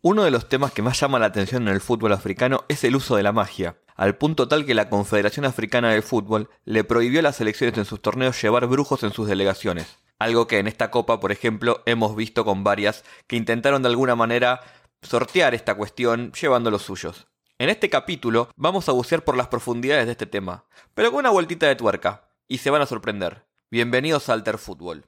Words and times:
Uno 0.00 0.22
de 0.22 0.30
los 0.30 0.48
temas 0.48 0.70
que 0.70 0.80
más 0.80 1.00
llama 1.00 1.18
la 1.18 1.26
atención 1.26 1.66
en 1.66 1.74
el 1.74 1.80
fútbol 1.80 2.12
africano 2.12 2.64
es 2.68 2.84
el 2.84 2.94
uso 2.94 3.16
de 3.16 3.24
la 3.24 3.32
magia, 3.32 3.78
al 3.96 4.16
punto 4.16 4.46
tal 4.46 4.64
que 4.64 4.74
la 4.74 4.88
Confederación 4.88 5.44
Africana 5.44 5.90
de 5.90 6.02
Fútbol 6.02 6.48
le 6.64 6.84
prohibió 6.84 7.18
a 7.18 7.24
las 7.24 7.36
selecciones 7.36 7.76
en 7.76 7.84
sus 7.84 8.00
torneos 8.00 8.40
llevar 8.40 8.68
brujos 8.68 9.02
en 9.02 9.12
sus 9.12 9.26
delegaciones. 9.26 9.98
Algo 10.20 10.46
que 10.46 10.60
en 10.60 10.68
esta 10.68 10.92
copa, 10.92 11.18
por 11.18 11.32
ejemplo, 11.32 11.82
hemos 11.84 12.14
visto 12.14 12.44
con 12.44 12.62
varias 12.62 13.02
que 13.26 13.34
intentaron 13.34 13.82
de 13.82 13.88
alguna 13.88 14.14
manera 14.14 14.60
sortear 15.02 15.56
esta 15.56 15.74
cuestión 15.74 16.30
llevando 16.30 16.70
los 16.70 16.82
suyos. 16.82 17.26
En 17.58 17.68
este 17.68 17.90
capítulo 17.90 18.50
vamos 18.54 18.88
a 18.88 18.92
bucear 18.92 19.24
por 19.24 19.36
las 19.36 19.48
profundidades 19.48 20.06
de 20.06 20.12
este 20.12 20.26
tema, 20.26 20.66
pero 20.94 21.10
con 21.10 21.18
una 21.18 21.30
vueltita 21.30 21.66
de 21.66 21.74
tuerca, 21.74 22.30
y 22.46 22.58
se 22.58 22.70
van 22.70 22.82
a 22.82 22.86
sorprender. 22.86 23.46
Bienvenidos 23.68 24.28
a 24.28 24.34
Alter 24.34 24.58
Fútbol. 24.58 25.06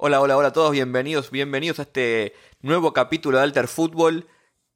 Hola, 0.00 0.20
hola, 0.20 0.36
hola 0.36 0.48
a 0.48 0.52
todos, 0.52 0.70
bienvenidos, 0.70 1.32
bienvenidos 1.32 1.80
a 1.80 1.82
este 1.82 2.32
nuevo 2.60 2.92
capítulo 2.92 3.36
de 3.36 3.42
Alter 3.42 3.66
Fútbol, 3.66 4.28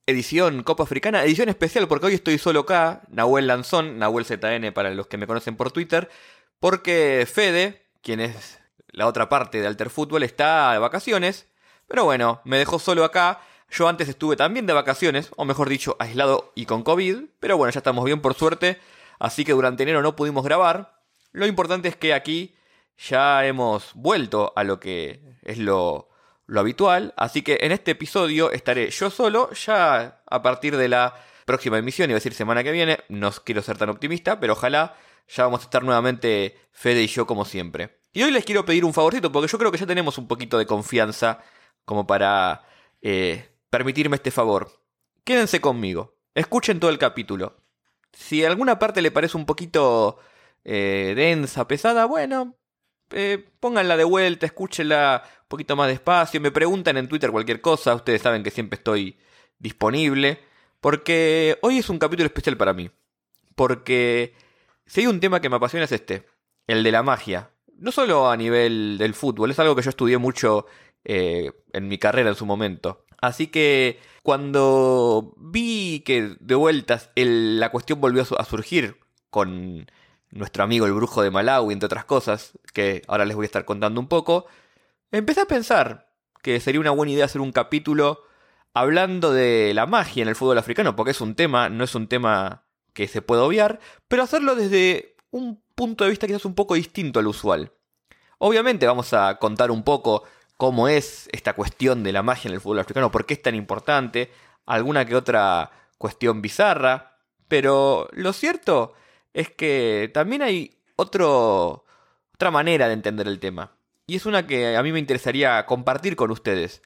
edición 0.05 0.65
Copa 0.65 0.83
Africana, 0.83 1.23
edición 1.23 1.49
especial 1.49 1.87
porque 1.87 2.07
hoy 2.07 2.15
estoy 2.15 2.39
solo 2.39 2.59
acá, 2.59 3.03
Nahuel 3.09 3.47
Lanzón, 3.47 4.01
Nahuel 4.01 4.25
ZN 4.25 4.73
para 4.73 4.91
los 4.91 5.07
que 5.07 5.19
me 5.19 5.29
conocen 5.29 5.55
por 5.55 5.71
Twitter, 5.71 6.11
porque 6.59 7.25
Fede, 7.33 7.87
quien 8.03 8.19
es 8.19 8.59
la 8.89 9.07
otra 9.07 9.29
parte 9.29 9.61
de 9.61 9.69
Alter 9.69 9.91
Fútbol, 9.91 10.25
está 10.25 10.73
de 10.73 10.81
vacaciones, 10.81 11.47
pero 11.87 12.03
bueno, 12.03 12.41
me 12.45 12.59
dejó 12.59 12.81
solo 12.81 13.05
acá. 13.05 13.43
Yo 13.71 13.87
antes 13.87 14.09
estuve 14.09 14.35
también 14.35 14.67
de 14.67 14.73
vacaciones, 14.73 15.31
o 15.37 15.45
mejor 15.45 15.69
dicho, 15.69 15.97
aislado 16.01 16.51
y 16.57 16.67
con 16.67 16.83
COVID, 16.83 17.27
pero 17.39 17.57
bueno, 17.57 17.71
ya 17.71 17.79
estamos 17.79 18.05
bien 18.05 18.21
por 18.21 18.35
suerte, 18.35 18.81
así 19.21 19.45
que 19.45 19.53
durante 19.53 19.85
enero 19.85 20.03
no 20.03 20.17
pudimos 20.17 20.45
grabar. 20.45 21.01
Lo 21.31 21.47
importante 21.47 21.87
es 21.87 21.95
que 21.95 22.13
aquí 22.13 22.57
ya 22.99 23.47
hemos 23.47 23.93
vuelto 23.95 24.53
a 24.57 24.65
lo 24.65 24.81
que 24.81 25.21
es 25.43 25.59
lo, 25.59 26.09
habitual, 26.55 27.15
así 27.17 27.43
que 27.43 27.59
en 27.63 27.73
este 27.73 27.93
episodio 27.93 28.51
estaré 28.51 28.91
yo 28.91 29.09
solo, 29.11 29.51
ya 29.53 30.23
a 30.27 30.43
partir 30.43 30.77
de 30.77 30.89
la 30.89 31.15
próxima 31.47 31.79
emisión, 31.79 32.11
iba 32.11 32.17
a 32.17 32.21
decir 32.21 32.35
semana 32.35 32.63
que 32.63 32.73
viene, 32.73 32.99
no 33.09 33.31
quiero 33.31 33.63
ser 33.63 33.79
tan 33.79 33.89
optimista, 33.89 34.39
pero 34.39 34.53
ojalá 34.53 34.95
ya 35.29 35.45
vamos 35.45 35.61
a 35.61 35.65
estar 35.65 35.83
nuevamente 35.83 36.59
Fede 36.73 37.03
y 37.03 37.07
yo 37.07 37.27
como 37.27 37.45
siempre. 37.45 37.99
Y 38.13 38.23
hoy 38.23 38.31
les 38.31 38.45
quiero 38.45 38.67
pedir 38.67 38.85
un 38.85 38.93
favorcito, 38.93 39.33
porque 39.33 39.51
yo 39.51 39.59
creo 39.59 39.73
que 39.73 39.79
ya 39.79 39.87
tenemos 39.87 40.19
un 40.19 40.29
poquito 40.29 40.59
de 40.59 40.67
confianza 40.67 41.41
como 41.85 42.07
para 42.07 42.63
eh, 43.01 43.49
permitirme 43.71 44.17
este 44.17 44.31
favor. 44.31 44.71
Quédense 45.25 45.61
conmigo, 45.61 46.19
escuchen 46.35 46.81
todo 46.81 46.91
el 46.91 46.99
capítulo. 46.99 47.57
Si 48.13 48.45
alguna 48.45 48.79
parte 48.79 49.01
le 49.01 49.11
parece 49.11 49.37
un 49.37 49.47
poquito 49.47 50.19
eh, 50.65 51.15
densa, 51.17 51.67
pesada, 51.67 52.05
bueno, 52.05 52.57
eh, 53.13 53.45
pónganla 53.61 53.97
de 53.97 54.05
vuelta, 54.05 54.47
escúchenla 54.47 55.23
un 55.25 55.49
poquito 55.49 55.77
más 55.77 55.89
despacio, 55.89 56.41
me 56.41 56.51
preguntan 56.51 56.97
en 56.97 57.09
Twitter 57.09 57.31
cualquier 57.31 57.61
cosa, 57.61 57.95
ustedes 57.95 58.23
saben 58.23 58.43
que 58.43 58.51
siempre 58.51 58.77
estoy 58.77 59.19
disponible, 59.59 60.41
porque 60.81 61.59
hoy 61.63 61.79
es 61.79 61.89
un 61.89 61.99
capítulo 61.99 62.27
especial 62.27 62.57
para 62.57 62.73
mí, 62.73 62.91
porque 63.55 64.35
si 64.87 65.01
hay 65.01 65.07
un 65.07 65.21
tema 65.21 65.41
que 65.41 65.49
me 65.49 65.57
apasiona 65.57 65.85
es 65.85 65.93
este, 65.93 66.27
el 66.67 66.83
de 66.83 66.93
la 66.93 67.03
magia, 67.03 67.51
no 67.77 67.93
solo 67.93 68.31
a 68.31 68.37
nivel 68.37 68.97
del 68.99 69.15
fútbol, 69.15 69.51
es 69.51 69.59
algo 69.59 69.77
que 69.77 69.83
yo 69.83 69.91
estudié 69.91 70.19
mucho 70.19 70.67
eh, 71.05 71.51
en 71.73 71.89
mi 71.89 71.99
carrera 71.99 72.31
en 72.31 72.37
su 72.37 72.47
momento. 72.47 73.05
Así 73.21 73.49
que 73.49 74.01
cuando 74.23 75.35
vi 75.37 76.01
que 76.01 76.37
de 76.41 76.55
vueltas 76.55 77.11
la 77.15 77.71
cuestión 77.71 78.01
volvió 78.01 78.25
a 78.39 78.45
surgir 78.45 78.99
con 79.31 79.87
nuestro 80.33 80.65
amigo 80.65 80.87
el 80.87 80.93
brujo 80.93 81.23
de 81.23 81.31
Malawi, 81.31 81.73
entre 81.73 81.87
otras 81.87 82.05
cosas, 82.05 82.59
que 82.73 83.03
ahora 83.07 83.25
les 83.25 83.37
voy 83.37 83.45
a 83.45 83.47
estar 83.47 83.65
contando 83.65 84.01
un 84.01 84.09
poco, 84.09 84.47
empecé 85.11 85.43
a 85.43 85.47
pensar 85.47 86.11
que 86.43 86.59
sería 86.59 86.81
una 86.81 86.91
buena 86.91 87.13
idea 87.13 87.27
hacer 87.27 87.41
un 87.41 87.53
capítulo 87.53 88.25
hablando 88.75 89.33
de 89.33 89.73
la 89.75 89.87
magia 89.87 90.23
en 90.23 90.29
el 90.29 90.37
fútbol 90.37 90.59
africano, 90.59 90.97
porque 90.97 91.13
es 91.13 91.21
un 91.21 91.35
tema, 91.35 91.69
no 91.69 91.85
es 91.85 91.95
un 91.95 92.09
tema 92.09 92.65
que 92.95 93.07
se 93.09 93.23
pueda 93.23 93.45
obviar, 93.45 93.79
pero 94.09 94.23
hacerlo 94.23 94.55
desde 94.55 95.17
un 95.31 95.63
punto 95.75 96.05
de 96.05 96.11
vista 96.11 96.27
quizás 96.27 96.45
un 96.45 96.55
poco 96.55 96.75
distinto 96.75 97.21
al 97.21 97.27
usual. 97.27 97.73
Obviamente 98.39 98.87
vamos 98.87 99.13
a 99.13 99.39
contar 99.39 99.71
un 99.71 99.83
poco 99.85 100.25
cómo 100.57 100.89
es 100.89 101.29
esta 101.33 101.53
cuestión 101.53 102.03
de 102.03 102.13
la 102.13 102.23
magia 102.23 102.49
en 102.49 102.55
el 102.55 102.61
fútbol 102.61 102.81
africano, 102.81 103.11
por 103.11 103.27
qué 103.27 103.35
es 103.35 103.43
tan 103.43 103.55
importante, 103.55 104.33
alguna 104.67 105.05
que 105.05 105.15
otra 105.15 105.71
cuestión 105.99 106.41
bizarra, 106.43 107.19
pero 107.49 108.09
lo 108.13 108.33
cierto 108.33 108.95
es 109.35 109.51
que 109.51 110.11
también 110.13 110.43
hay 110.43 110.79
otra 110.97 112.51
manera 112.51 112.89
de 112.89 112.95
entender 112.95 113.27
el 113.27 113.41
tema. 113.41 113.77
Y 114.07 114.17
es 114.17 114.27
una 114.27 114.47
que 114.47 114.77
a 114.77 114.83
mí 114.83 114.93
me 114.93 114.99
interesaría 114.99 115.65
compartir 115.67 116.17
con 116.17 116.31
ustedes. 116.31 116.83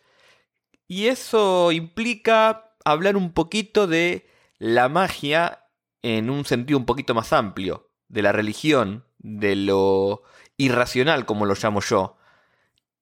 Y 0.87 1.07
eso 1.07 1.73
implica 1.73 2.75
hablar 2.85 3.17
un 3.17 3.33
poquito 3.33 3.87
de 3.87 4.29
la 4.59 4.89
magia 4.89 5.65
en 6.03 6.31
un 6.31 6.45
sentido 6.45 6.79
un 6.79 6.87
poquito 6.87 7.15
más 7.15 7.33
amplio, 7.33 7.91
de 8.09 8.23
la 8.23 8.33
religión, 8.33 9.05
de 9.19 9.57
lo 9.57 10.23
irracional, 10.57 11.27
como 11.27 11.47
lo 11.47 11.55
llamo 11.55 11.81
yo. 11.81 12.17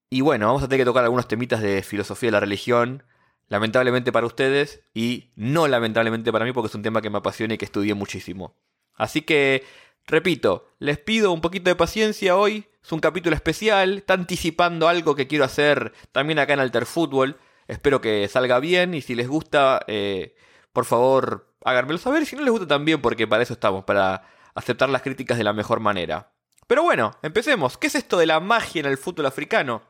Y 0.08 0.22
bueno, 0.22 0.46
vamos 0.46 0.62
a 0.62 0.68
tener 0.68 0.80
que 0.80 0.86
tocar 0.86 1.04
algunos 1.04 1.28
temitas 1.28 1.60
de 1.60 1.82
filosofía 1.82 2.28
de 2.28 2.32
la 2.32 2.40
religión, 2.40 3.02
lamentablemente 3.48 4.12
para 4.12 4.26
ustedes 4.26 4.82
y 4.94 5.32
no 5.36 5.68
lamentablemente 5.68 6.32
para 6.32 6.44
mí 6.44 6.52
porque 6.52 6.68
es 6.68 6.74
un 6.74 6.82
tema 6.82 7.02
que 7.02 7.10
me 7.10 7.18
apasiona 7.18 7.54
y 7.54 7.58
que 7.58 7.64
estudié 7.64 7.94
muchísimo. 7.94 8.56
Así 8.96 9.22
que, 9.22 9.64
repito, 10.06 10.68
les 10.78 10.98
pido 10.98 11.32
un 11.32 11.40
poquito 11.40 11.70
de 11.70 11.76
paciencia 11.76 12.36
hoy. 12.36 12.66
Es 12.82 12.92
un 12.92 13.00
capítulo 13.00 13.34
especial, 13.34 13.98
está 13.98 14.14
anticipando 14.14 14.88
algo 14.88 15.14
que 15.14 15.26
quiero 15.26 15.44
hacer 15.44 15.92
también 16.12 16.38
acá 16.38 16.52
en 16.52 16.60
Alter 16.60 16.86
Fútbol. 16.86 17.38
Espero 17.66 18.00
que 18.00 18.28
salga 18.28 18.58
bien 18.58 18.94
y 18.94 19.00
si 19.00 19.14
les 19.14 19.26
gusta, 19.26 19.82
eh, 19.86 20.36
por 20.72 20.84
favor, 20.84 21.54
háganmelo 21.64 21.98
saber. 21.98 22.26
Si 22.26 22.36
no 22.36 22.42
les 22.42 22.50
gusta 22.50 22.66
también, 22.66 23.00
porque 23.00 23.26
para 23.26 23.42
eso 23.42 23.54
estamos, 23.54 23.84
para 23.84 24.28
aceptar 24.54 24.90
las 24.90 25.02
críticas 25.02 25.38
de 25.38 25.44
la 25.44 25.52
mejor 25.52 25.80
manera. 25.80 26.32
Pero 26.66 26.82
bueno, 26.82 27.16
empecemos. 27.22 27.78
¿Qué 27.78 27.86
es 27.86 27.94
esto 27.94 28.18
de 28.18 28.26
la 28.26 28.40
magia 28.40 28.80
en 28.80 28.86
el 28.86 28.98
fútbol 28.98 29.26
africano? 29.26 29.82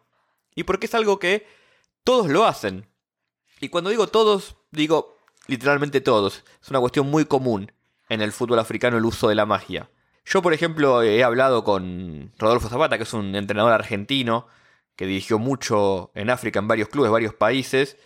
Y 0.55 0.65
por 0.65 0.79
qué 0.79 0.87
es 0.87 0.95
algo 0.95 1.19
que 1.19 1.47
todos 2.05 2.29
lo 2.29 2.45
hacen. 2.45 2.87
Y 3.61 3.69
cuando 3.69 3.91
digo 3.91 4.07
todos, 4.07 4.57
digo 4.71 5.19
literalmente 5.47 6.01
todos. 6.01 6.45
Es 6.63 6.71
una 6.71 6.81
cuestión 6.81 7.11
muy 7.11 7.25
común 7.25 7.73
en 8.09 8.21
el 8.21 8.33
fútbol 8.33 8.59
africano 8.59 8.97
el 8.97 9.05
uso 9.05 9.29
de 9.29 9.35
la 9.35 9.47
magia. 9.47 9.91
Yo, 10.25 10.43
por 10.43 10.55
ejemplo, 10.55 11.03
he 11.03 11.23
hablado 11.23 11.65
con 11.65 12.33
Rodolfo 12.39 12.69
Zapata, 12.69 12.97
que 12.97 13.05
es 13.05 13.13
un 13.13 13.35
entrenador 13.35 13.73
argentino 13.73 14.47
que 14.97 15.07
dirigió 15.07 15.39
mucho 15.39 16.11
en 16.15 16.31
África, 16.31 16.59
en 16.61 16.69
varios 16.69 16.89
clubes, 16.89 17.11
varios 17.11 17.35
países, 17.35 17.99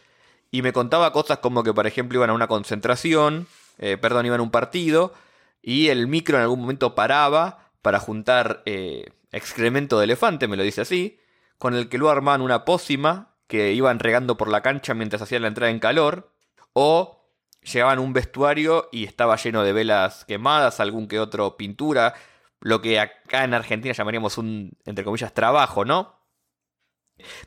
y 0.51 0.63
me 0.63 0.73
contaba 0.73 1.13
cosas 1.13 1.39
como 1.39 1.63
que, 1.63 1.75
por 1.75 1.87
ejemplo, 1.87 2.19
iban 2.19 2.31
a 2.31 2.35
una 2.35 2.49
concentración, 2.49 3.47
eh, 3.79 3.97
perdón, 3.99 4.27
iban 4.27 4.41
a 4.41 4.43
un 4.43 4.51
partido, 4.51 5.13
y 5.63 5.89
el 5.89 6.07
micro 6.09 6.37
en 6.37 6.43
algún 6.43 6.61
momento 6.61 6.95
paraba 6.95 7.71
para 7.83 8.01
juntar 8.01 8.63
eh, 8.65 9.11
excremento 9.33 9.99
de 9.99 10.05
elefante, 10.05 10.49
me 10.49 10.57
lo 10.57 10.63
dice 10.63 10.81
así, 10.81 11.21
con 11.59 11.75
el 11.75 11.89
que 11.89 11.99
luego 11.99 12.13
armaban 12.13 12.41
una 12.41 12.65
pócima 12.65 13.35
que 13.47 13.73
iban 13.73 13.99
regando 13.99 14.37
por 14.37 14.49
la 14.49 14.63
cancha 14.63 14.95
mientras 14.95 15.23
hacían 15.23 15.43
la 15.43 15.49
entrada 15.49 15.71
en 15.71 15.79
calor, 15.79 16.33
o 16.73 17.18
llegaban 17.73 17.99
un 17.99 18.13
vestuario 18.13 18.89
y 18.93 19.05
estaba 19.05 19.37
lleno 19.37 19.63
de 19.63 19.73
velas 19.73 20.25
quemadas, 20.25 20.81
algún 20.81 21.09
que 21.09 21.21
otro 21.21 21.57
pintura, 21.57 22.15
lo 22.61 22.81
que 22.81 23.01
acá 23.01 23.45
en 23.45 23.55
Argentina 23.55 23.95
llamaríamos 23.95 24.39
un, 24.39 24.73
entre 24.85 25.05
comillas, 25.05 25.33
trabajo, 25.35 25.85
¿no? 25.85 26.19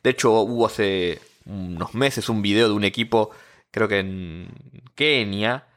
De 0.04 0.10
hecho, 0.12 0.32
hubo 0.42 0.66
hace 0.66 1.22
unos 1.46 1.94
meses 1.94 2.30
un 2.30 2.42
video 2.42 2.68
de 2.68 2.74
un 2.74 2.84
equipo, 2.84 3.32
creo 3.72 3.88
que 3.88 4.00
en 4.00 4.50
Kenia 4.96 5.68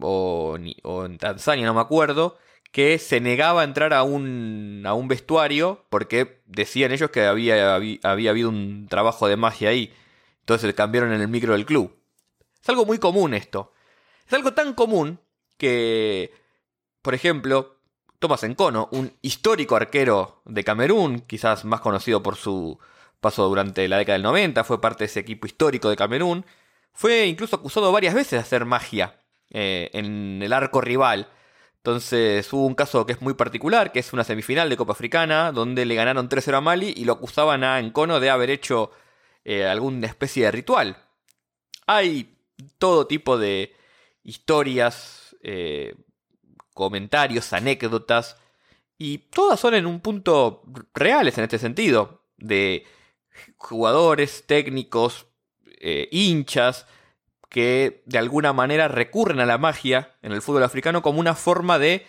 o, 0.00 0.56
en 0.56 1.18
Tanzania, 1.18 1.66
no 1.66 1.74
me 1.74 1.80
acuerdo, 1.80 2.38
que 2.72 2.98
se 2.98 3.20
negaba 3.20 3.62
a 3.62 3.64
entrar 3.64 3.92
a 3.94 4.02
un, 4.02 4.82
a 4.86 4.94
un 4.94 5.08
vestuario 5.08 5.86
porque 5.88 6.42
decían 6.46 6.92
ellos 6.92 7.10
que 7.10 7.24
había, 7.24 7.74
había, 7.74 7.98
había 8.02 8.30
habido 8.30 8.48
un 8.48 8.86
trabajo 8.88 9.28
de 9.28 9.36
magia 9.36 9.70
ahí. 9.70 9.92
Entonces 10.40 10.72
cambiaron 10.74 11.12
en 11.12 11.20
el 11.20 11.28
micro 11.28 11.52
del 11.54 11.66
club. 11.66 11.96
Es 12.62 12.68
algo 12.68 12.84
muy 12.84 12.98
común 12.98 13.34
esto. 13.34 13.72
Es 14.26 14.32
algo 14.32 14.52
tan 14.54 14.74
común 14.74 15.20
que, 15.56 16.32
por 17.02 17.14
ejemplo, 17.14 17.76
Thomas 18.18 18.42
Encono, 18.42 18.88
un 18.92 19.12
histórico 19.22 19.76
arquero 19.76 20.42
de 20.44 20.64
Camerún, 20.64 21.20
quizás 21.20 21.64
más 21.64 21.80
conocido 21.80 22.22
por 22.22 22.36
su 22.36 22.78
paso 23.20 23.48
durante 23.48 23.86
la 23.88 23.98
década 23.98 24.14
del 24.14 24.22
90, 24.22 24.64
fue 24.64 24.80
parte 24.80 25.04
de 25.04 25.06
ese 25.06 25.20
equipo 25.20 25.46
histórico 25.46 25.90
de 25.90 25.96
Camerún, 25.96 26.44
fue 26.92 27.26
incluso 27.26 27.56
acusado 27.56 27.92
varias 27.92 28.14
veces 28.14 28.32
de 28.32 28.38
hacer 28.38 28.64
magia 28.64 29.20
eh, 29.50 29.90
en 29.92 30.42
el 30.42 30.52
arco 30.52 30.80
rival. 30.80 31.28
Entonces 31.76 32.52
hubo 32.52 32.66
un 32.66 32.74
caso 32.74 33.06
que 33.06 33.12
es 33.12 33.22
muy 33.22 33.34
particular, 33.34 33.92
que 33.92 34.00
es 34.00 34.12
una 34.12 34.24
semifinal 34.24 34.68
de 34.68 34.76
Copa 34.76 34.92
Africana, 34.92 35.52
donde 35.52 35.84
le 35.84 35.94
ganaron 35.94 36.28
3-0 36.28 36.56
a 36.56 36.60
Mali 36.60 36.92
y 36.96 37.04
lo 37.04 37.12
acusaban 37.12 37.62
a 37.62 37.78
Encono 37.78 38.18
de 38.18 38.30
haber 38.30 38.50
hecho 38.50 38.90
eh, 39.44 39.66
alguna 39.66 40.08
especie 40.08 40.46
de 40.46 40.50
ritual. 40.50 40.96
Hay 41.86 42.34
todo 42.78 43.06
tipo 43.06 43.38
de 43.38 43.75
historias 44.26 45.36
eh, 45.42 45.94
comentarios, 46.74 47.52
anécdotas, 47.52 48.36
y 48.98 49.18
todas 49.18 49.60
son 49.60 49.74
en 49.74 49.86
un 49.86 50.00
punto 50.00 50.62
reales 50.94 51.38
en 51.38 51.44
este 51.44 51.58
sentido, 51.58 52.24
de 52.36 52.84
jugadores, 53.56 54.44
técnicos, 54.46 55.26
eh, 55.80 56.08
hinchas, 56.10 56.86
que 57.48 58.02
de 58.06 58.18
alguna 58.18 58.52
manera 58.52 58.88
recurren 58.88 59.40
a 59.40 59.46
la 59.46 59.58
magia 59.58 60.16
en 60.22 60.32
el 60.32 60.42
fútbol 60.42 60.64
africano 60.64 61.02
como 61.02 61.20
una 61.20 61.34
forma 61.34 61.78
de 61.78 62.06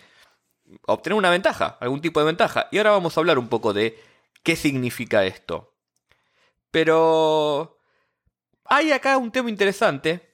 obtener 0.86 1.18
una 1.18 1.30
ventaja, 1.30 1.78
algún 1.80 2.02
tipo 2.02 2.20
de 2.20 2.26
ventaja. 2.26 2.68
Y 2.72 2.78
ahora 2.78 2.92
vamos 2.92 3.16
a 3.16 3.20
hablar 3.20 3.38
un 3.38 3.48
poco 3.48 3.74
de 3.74 3.98
qué 4.44 4.56
significa 4.56 5.26
esto. 5.26 5.76
Pero 6.72 7.78
hay 8.66 8.92
acá 8.92 9.18
un 9.18 9.32
tema 9.32 9.50
interesante, 9.50 10.27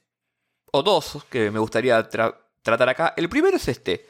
o 0.75 0.81
dos, 0.81 1.23
que 1.29 1.51
me 1.51 1.59
gustaría 1.59 2.09
tratar 2.09 2.89
acá. 2.89 3.13
El 3.15 3.29
primero 3.29 3.57
es 3.57 3.67
este. 3.67 4.09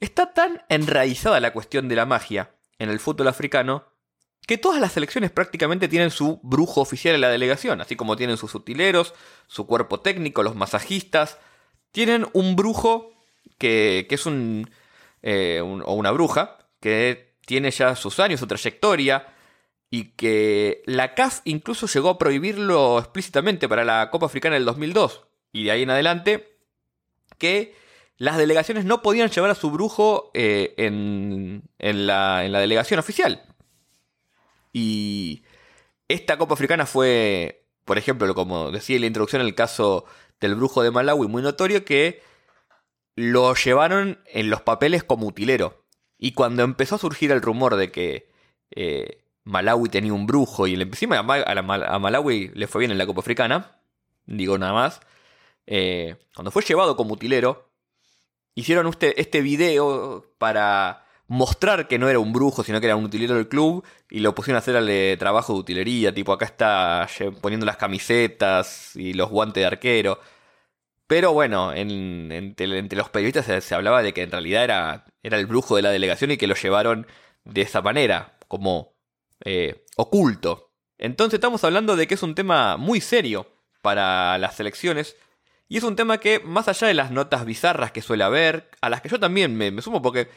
Está 0.00 0.34
tan 0.34 0.62
enraizada 0.68 1.40
la 1.40 1.54
cuestión 1.54 1.88
de 1.88 1.96
la 1.96 2.04
magia 2.04 2.50
en 2.78 2.90
el 2.90 3.00
fútbol 3.00 3.28
africano 3.28 3.84
que 4.46 4.58
todas 4.58 4.80
las 4.80 4.92
selecciones 4.92 5.30
prácticamente 5.30 5.88
tienen 5.88 6.10
su 6.10 6.40
brujo 6.42 6.82
oficial 6.82 7.14
en 7.14 7.22
la 7.22 7.30
delegación, 7.30 7.80
así 7.80 7.96
como 7.96 8.16
tienen 8.16 8.36
sus 8.36 8.54
utileros, 8.54 9.14
su 9.46 9.66
cuerpo 9.66 10.00
técnico, 10.00 10.42
los 10.42 10.54
masajistas, 10.54 11.38
tienen 11.90 12.26
un 12.34 12.54
brujo 12.54 13.12
que, 13.56 14.06
es 14.10 14.26
un, 14.26 14.70
eh, 15.22 15.60
o 15.62 15.94
una 15.94 16.10
bruja 16.10 16.58
que 16.80 17.34
tiene 17.46 17.70
ya 17.70 17.96
sus 17.96 18.20
años, 18.20 18.40
su 18.40 18.46
trayectoria, 18.46 19.26
y 19.90 20.10
que 20.16 20.82
la 20.84 21.14
CAF 21.14 21.40
incluso 21.44 21.86
llegó 21.86 22.10
a 22.10 22.18
prohibirlo 22.18 22.98
explícitamente 22.98 23.68
para 23.68 23.84
la 23.84 24.10
Copa 24.10 24.26
Africana 24.26 24.54
del 24.54 24.66
2002, 24.66 25.27
y 25.52 25.64
de 25.64 25.70
ahí 25.70 25.82
en 25.82 25.90
adelante, 25.90 26.56
que 27.38 27.74
las 28.16 28.36
delegaciones 28.36 28.84
no 28.84 29.02
podían 29.02 29.30
llevar 29.30 29.50
a 29.50 29.54
su 29.54 29.70
brujo 29.70 30.30
eh, 30.34 30.74
en, 30.76 31.62
la, 31.78 32.44
en 32.44 32.52
la 32.52 32.60
delegación 32.60 32.98
oficial. 33.00 33.42
Y 34.72 35.42
esta 36.08 36.36
Copa 36.38 36.54
Africana 36.54 36.86
fue, 36.86 37.66
por 37.84 37.98
ejemplo, 37.98 38.34
como 38.34 38.70
decía 38.70 38.96
en 38.96 39.02
la 39.02 39.06
introducción, 39.06 39.42
el 39.42 39.54
caso 39.54 40.04
del 40.40 40.54
brujo 40.54 40.82
de 40.82 40.90
Malawi, 40.90 41.28
muy 41.28 41.42
notorio 41.42 41.84
que 41.84 42.22
lo 43.14 43.54
llevaron 43.54 44.20
en 44.26 44.50
los 44.50 44.62
papeles 44.62 45.04
como 45.04 45.26
utilero. 45.26 45.84
Y 46.18 46.32
cuando 46.32 46.62
empezó 46.62 46.96
a 46.96 46.98
surgir 46.98 47.30
el 47.30 47.42
rumor 47.42 47.76
de 47.76 47.90
que 47.90 48.28
eh, 48.70 49.22
Malawi 49.44 49.88
tenía 49.88 50.12
un 50.12 50.26
brujo 50.26 50.66
y 50.66 50.74
encima 50.74 51.18
a, 51.18 51.98
Malawi 51.98 52.52
le 52.54 52.66
fue 52.66 52.80
bien 52.80 52.90
en 52.90 52.98
la 52.98 53.06
Copa 53.06 53.20
Africana, 53.20 53.80
digo 54.26 54.58
nada 54.58 54.72
más, 54.72 55.00
eh, 55.70 56.16
cuando 56.34 56.50
fue 56.50 56.62
llevado 56.62 56.96
como 56.96 57.12
utilero, 57.14 57.70
hicieron 58.54 58.90
este 59.00 59.40
video 59.42 60.24
para 60.38 61.04
mostrar 61.26 61.88
que 61.88 61.98
no 61.98 62.08
era 62.08 62.18
un 62.18 62.32
brujo, 62.32 62.64
sino 62.64 62.80
que 62.80 62.86
era 62.86 62.96
un 62.96 63.04
utilero 63.04 63.34
del 63.34 63.48
club, 63.48 63.84
y 64.10 64.20
lo 64.20 64.34
pusieron 64.34 64.56
a 64.56 64.60
hacer 64.60 64.76
al 64.76 65.18
trabajo 65.18 65.52
de 65.52 65.60
utilería, 65.60 66.14
tipo 66.14 66.32
acá 66.32 66.46
está 66.46 67.06
poniendo 67.42 67.66
las 67.66 67.76
camisetas 67.76 68.96
y 68.96 69.12
los 69.12 69.28
guantes 69.28 69.60
de 69.60 69.66
arquero. 69.66 70.18
Pero 71.06 71.32
bueno, 71.32 71.72
entre, 71.74 72.66
los 72.96 73.10
periodistas 73.10 73.64
se, 73.64 73.74
hablaba 73.74 74.02
de 74.02 74.14
que 74.14 74.22
en 74.22 74.30
realidad 74.30 74.64
era, 74.64 75.04
era 75.22 75.38
el 75.38 75.46
brujo 75.46 75.76
de 75.76 75.82
la 75.82 75.90
delegación 75.90 76.30
y 76.30 76.38
que 76.38 76.46
lo 76.46 76.54
llevaron 76.54 77.06
de 77.44 77.62
esa 77.62 77.82
manera, 77.82 78.38
como 78.48 78.94
eh, 79.44 79.84
oculto. 79.96 80.72
Entonces 80.98 81.34
estamos 81.34 81.62
hablando 81.64 81.96
de 81.96 82.06
que 82.06 82.14
es 82.14 82.22
un 82.22 82.34
tema 82.34 82.76
muy 82.76 83.00
serio 83.00 83.46
para 83.82 84.38
las 84.38 84.56
selecciones. 84.56 85.16
Y 85.68 85.76
es 85.76 85.84
un 85.84 85.96
tema 85.96 86.18
que, 86.18 86.40
más 86.40 86.68
allá 86.68 86.88
de 86.88 86.94
las 86.94 87.10
notas 87.10 87.44
bizarras 87.44 87.92
que 87.92 88.02
suele 88.02 88.24
haber, 88.24 88.70
a 88.80 88.88
las 88.88 89.02
que 89.02 89.08
yo 89.08 89.20
también 89.20 89.54
me 89.56 89.82
sumo 89.82 90.00
porque 90.00 90.28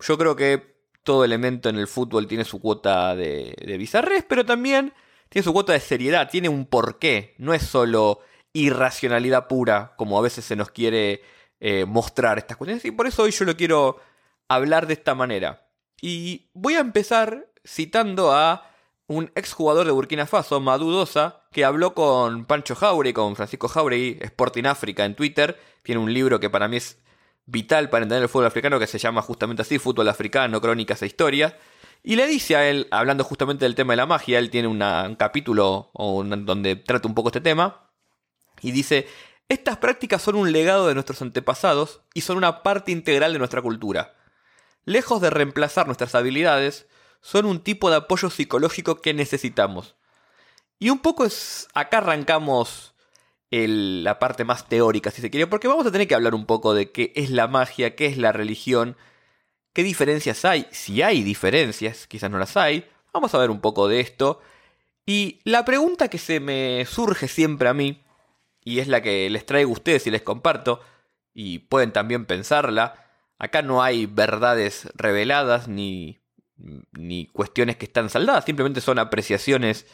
yo 0.00 0.18
creo 0.18 0.34
que 0.34 0.72
todo 1.02 1.24
elemento 1.24 1.68
en 1.68 1.76
el 1.76 1.88
fútbol 1.88 2.26
tiene 2.26 2.44
su 2.44 2.60
cuota 2.60 3.14
de, 3.14 3.54
de 3.58 4.22
pero 4.28 4.44
también 4.44 4.94
tiene 5.28 5.44
su 5.44 5.52
cuota 5.52 5.72
de 5.72 5.80
seriedad, 5.80 6.30
tiene 6.30 6.48
un 6.48 6.66
porqué, 6.66 7.34
no 7.38 7.54
es 7.54 7.62
solo 7.62 8.20
irracionalidad 8.52 9.48
pura, 9.48 9.94
como 9.96 10.18
a 10.18 10.22
veces 10.22 10.44
se 10.44 10.56
nos 10.56 10.70
quiere 10.70 11.22
eh, 11.58 11.84
mostrar 11.86 12.38
estas 12.38 12.56
cuestiones. 12.56 12.84
Y 12.84 12.90
por 12.90 13.06
eso 13.06 13.22
hoy 13.22 13.30
yo 13.30 13.44
lo 13.44 13.56
quiero 13.56 13.98
hablar 14.48 14.86
de 14.86 14.94
esta 14.94 15.14
manera. 15.14 15.68
Y 16.00 16.50
voy 16.52 16.74
a 16.74 16.80
empezar 16.80 17.48
citando 17.66 18.32
a 18.32 18.70
un 19.06 19.30
exjugador 19.34 19.86
de 19.86 19.92
Burkina 19.92 20.26
Faso, 20.26 20.60
Madudosa, 20.60 21.44
que 21.52 21.64
habló 21.64 21.94
con 21.94 22.44
Pancho 22.44 22.74
Jauregui, 22.74 23.12
con 23.12 23.36
Francisco 23.36 23.68
Jauregui, 23.68 24.18
Sporting 24.20 24.64
África 24.64 25.04
en 25.04 25.14
Twitter. 25.14 25.60
Tiene 25.82 26.00
un 26.00 26.12
libro 26.12 26.40
que 26.40 26.50
para 26.50 26.68
mí 26.68 26.76
es 26.76 26.98
vital 27.44 27.90
para 27.90 28.04
entender 28.04 28.22
el 28.22 28.28
fútbol 28.28 28.46
africano 28.46 28.78
que 28.78 28.86
se 28.86 28.98
llama 28.98 29.20
justamente 29.22 29.62
así, 29.62 29.78
Fútbol 29.78 30.08
Africano, 30.08 30.60
Crónicas 30.60 31.02
e 31.02 31.06
Historias. 31.06 31.54
Y 32.04 32.16
le 32.16 32.26
dice 32.26 32.56
a 32.56 32.68
él, 32.68 32.88
hablando 32.90 33.22
justamente 33.22 33.64
del 33.64 33.74
tema 33.74 33.92
de 33.92 33.98
la 33.98 34.06
magia, 34.06 34.38
él 34.38 34.50
tiene 34.50 34.68
un 34.68 35.14
capítulo 35.16 35.90
donde 35.94 36.76
trata 36.76 37.06
un 37.06 37.14
poco 37.14 37.28
este 37.28 37.40
tema, 37.40 37.90
y 38.60 38.70
dice, 38.70 39.06
estas 39.48 39.76
prácticas 39.76 40.22
son 40.22 40.36
un 40.36 40.50
legado 40.50 40.88
de 40.88 40.94
nuestros 40.94 41.20
antepasados 41.22 42.00
y 42.14 42.22
son 42.22 42.38
una 42.38 42.62
parte 42.62 42.90
integral 42.90 43.32
de 43.32 43.38
nuestra 43.38 43.62
cultura. 43.62 44.14
Lejos 44.84 45.20
de 45.20 45.30
reemplazar 45.30 45.86
nuestras 45.86 46.14
habilidades, 46.14 46.88
son 47.22 47.46
un 47.46 47.60
tipo 47.60 47.88
de 47.88 47.96
apoyo 47.96 48.28
psicológico 48.28 49.00
que 49.00 49.14
necesitamos. 49.14 49.94
Y 50.78 50.90
un 50.90 50.98
poco 50.98 51.24
es, 51.24 51.68
acá 51.72 51.98
arrancamos 51.98 52.94
la 53.50 54.18
parte 54.18 54.44
más 54.44 54.68
teórica, 54.68 55.10
si 55.10 55.20
se 55.20 55.30
quiere, 55.30 55.46
porque 55.46 55.68
vamos 55.68 55.86
a 55.86 55.92
tener 55.92 56.08
que 56.08 56.14
hablar 56.14 56.34
un 56.34 56.46
poco 56.46 56.74
de 56.74 56.90
qué 56.90 57.12
es 57.14 57.30
la 57.30 57.46
magia, 57.46 57.94
qué 57.94 58.06
es 58.06 58.16
la 58.16 58.32
religión, 58.32 58.96
qué 59.74 59.82
diferencias 59.82 60.44
hay, 60.44 60.66
si 60.70 61.02
hay 61.02 61.22
diferencias, 61.22 62.06
quizás 62.06 62.30
no 62.30 62.38
las 62.38 62.56
hay, 62.56 62.88
vamos 63.12 63.34
a 63.34 63.38
ver 63.38 63.50
un 63.50 63.60
poco 63.60 63.88
de 63.88 64.00
esto. 64.00 64.40
Y 65.04 65.40
la 65.44 65.64
pregunta 65.64 66.08
que 66.08 66.18
se 66.18 66.40
me 66.40 66.84
surge 66.86 67.28
siempre 67.28 67.68
a 67.68 67.74
mí, 67.74 68.02
y 68.64 68.80
es 68.80 68.88
la 68.88 69.02
que 69.02 69.28
les 69.28 69.44
traigo 69.44 69.70
a 69.70 69.74
ustedes 69.74 70.06
y 70.06 70.10
les 70.10 70.22
comparto, 70.22 70.80
y 71.34 71.60
pueden 71.60 71.92
también 71.92 72.24
pensarla, 72.24 73.06
acá 73.38 73.60
no 73.60 73.82
hay 73.82 74.06
verdades 74.06 74.88
reveladas 74.94 75.68
ni, 75.68 76.21
ni 76.92 77.26
cuestiones 77.26 77.76
que 77.76 77.86
están 77.86 78.10
saldadas, 78.10 78.44
simplemente 78.44 78.80
son 78.80 78.98
apreciaciones 78.98 79.86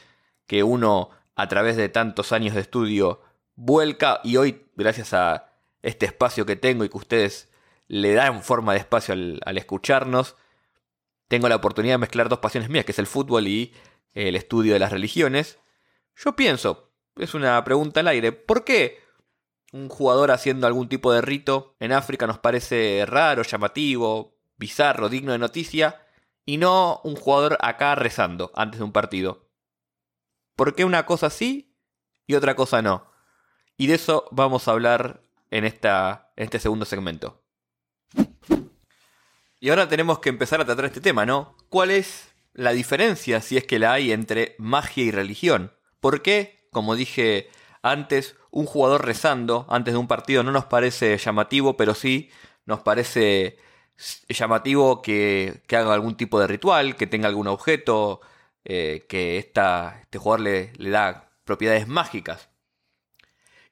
que 0.46 0.62
uno 0.62 1.10
a 1.34 1.48
través 1.48 1.76
de 1.76 1.88
tantos 1.88 2.32
años 2.32 2.54
de 2.54 2.60
estudio 2.60 3.22
vuelca 3.54 4.20
y 4.24 4.36
hoy, 4.36 4.66
gracias 4.76 5.14
a 5.14 5.52
este 5.82 6.06
espacio 6.06 6.46
que 6.46 6.56
tengo 6.56 6.84
y 6.84 6.88
que 6.88 6.96
ustedes 6.96 7.48
le 7.86 8.12
dan 8.12 8.42
forma 8.42 8.72
de 8.72 8.80
espacio 8.80 9.14
al, 9.14 9.58
escucharnos, 9.58 10.36
tengo 11.28 11.48
la 11.48 11.56
oportunidad 11.56 11.94
de 11.94 11.98
mezclar 11.98 12.28
dos 12.28 12.38
pasiones 12.38 12.70
mías, 12.70 12.84
que 12.84 12.92
es 12.92 12.98
el 12.98 13.06
fútbol 13.06 13.46
y 13.46 13.72
el 14.12 14.36
estudio 14.36 14.72
de 14.72 14.78
las 14.78 14.92
religiones. 14.92 15.58
Yo 16.16 16.36
pienso, 16.36 16.90
es 17.16 17.34
una 17.34 17.62
pregunta 17.64 18.00
al 18.00 18.08
aire, 18.08 18.32
¿por 18.32 18.64
qué 18.64 19.00
un 19.72 19.88
jugador 19.88 20.30
haciendo 20.30 20.66
algún 20.66 20.88
tipo 20.88 21.12
de 21.12 21.20
rito 21.20 21.76
en 21.78 21.92
África 21.92 22.26
nos 22.26 22.38
parece 22.38 23.04
raro, 23.06 23.42
llamativo, 23.42 24.38
bizarro, 24.56 25.08
digno 25.08 25.32
de 25.32 25.38
noticia, 25.38 26.00
y 26.48 26.56
no 26.56 27.02
un 27.04 27.14
jugador 27.14 27.58
acá 27.60 27.94
rezando 27.94 28.52
antes 28.54 28.78
de 28.78 28.84
un 28.84 28.92
partido? 28.92 29.50
¿Por 30.56 30.74
qué 30.74 30.86
una 30.86 31.04
cosa 31.04 31.28
sí 31.28 31.76
y 32.26 32.36
otra 32.36 32.56
cosa 32.56 32.80
no? 32.80 33.12
Y 33.76 33.86
de 33.86 33.96
eso 33.96 34.24
vamos 34.30 34.66
a 34.66 34.70
hablar 34.70 35.20
en, 35.50 35.66
esta, 35.66 36.32
este 36.36 36.58
segundo 36.58 36.86
segmento. 36.86 37.44
Y 39.60 39.68
ahora 39.68 39.90
tenemos 39.90 40.20
que 40.20 40.30
empezar 40.30 40.62
a 40.62 40.64
tratar 40.64 40.86
este 40.86 41.02
tema, 41.02 41.26
¿no? 41.26 41.54
¿Cuál 41.68 41.90
es 41.90 42.30
la 42.54 42.72
diferencia, 42.72 43.42
si 43.42 43.58
es 43.58 43.64
que 43.64 43.78
la 43.78 43.92
hay, 43.92 44.10
entre 44.10 44.56
magia 44.58 45.04
y 45.04 45.10
religión? 45.10 45.74
¿Por 46.00 46.22
qué, 46.22 46.66
como 46.72 46.96
dije 46.96 47.50
antes, 47.82 48.36
un 48.50 48.64
jugador 48.64 49.04
rezando 49.04 49.66
antes 49.68 49.92
de 49.92 49.98
un 49.98 50.08
partido 50.08 50.42
no 50.42 50.52
nos 50.52 50.64
parece 50.64 51.18
llamativo, 51.18 51.76
pero 51.76 51.94
sí 51.94 52.30
nos 52.64 52.80
parece 52.80 53.58
llamativo 54.28 55.02
que, 55.02 55.62
haga 55.70 55.94
algún 55.94 56.16
tipo 56.16 56.40
de 56.40 56.46
ritual, 56.46 56.96
que 56.96 57.06
tenga 57.06 57.28
algún 57.28 57.48
objeto, 57.48 58.20
eh, 58.64 59.06
que 59.08 59.38
este 59.38 60.18
jugador 60.18 60.40
le, 60.40 60.72
le 60.76 60.90
da 60.90 61.30
propiedades 61.44 61.88
mágicas? 61.88 62.48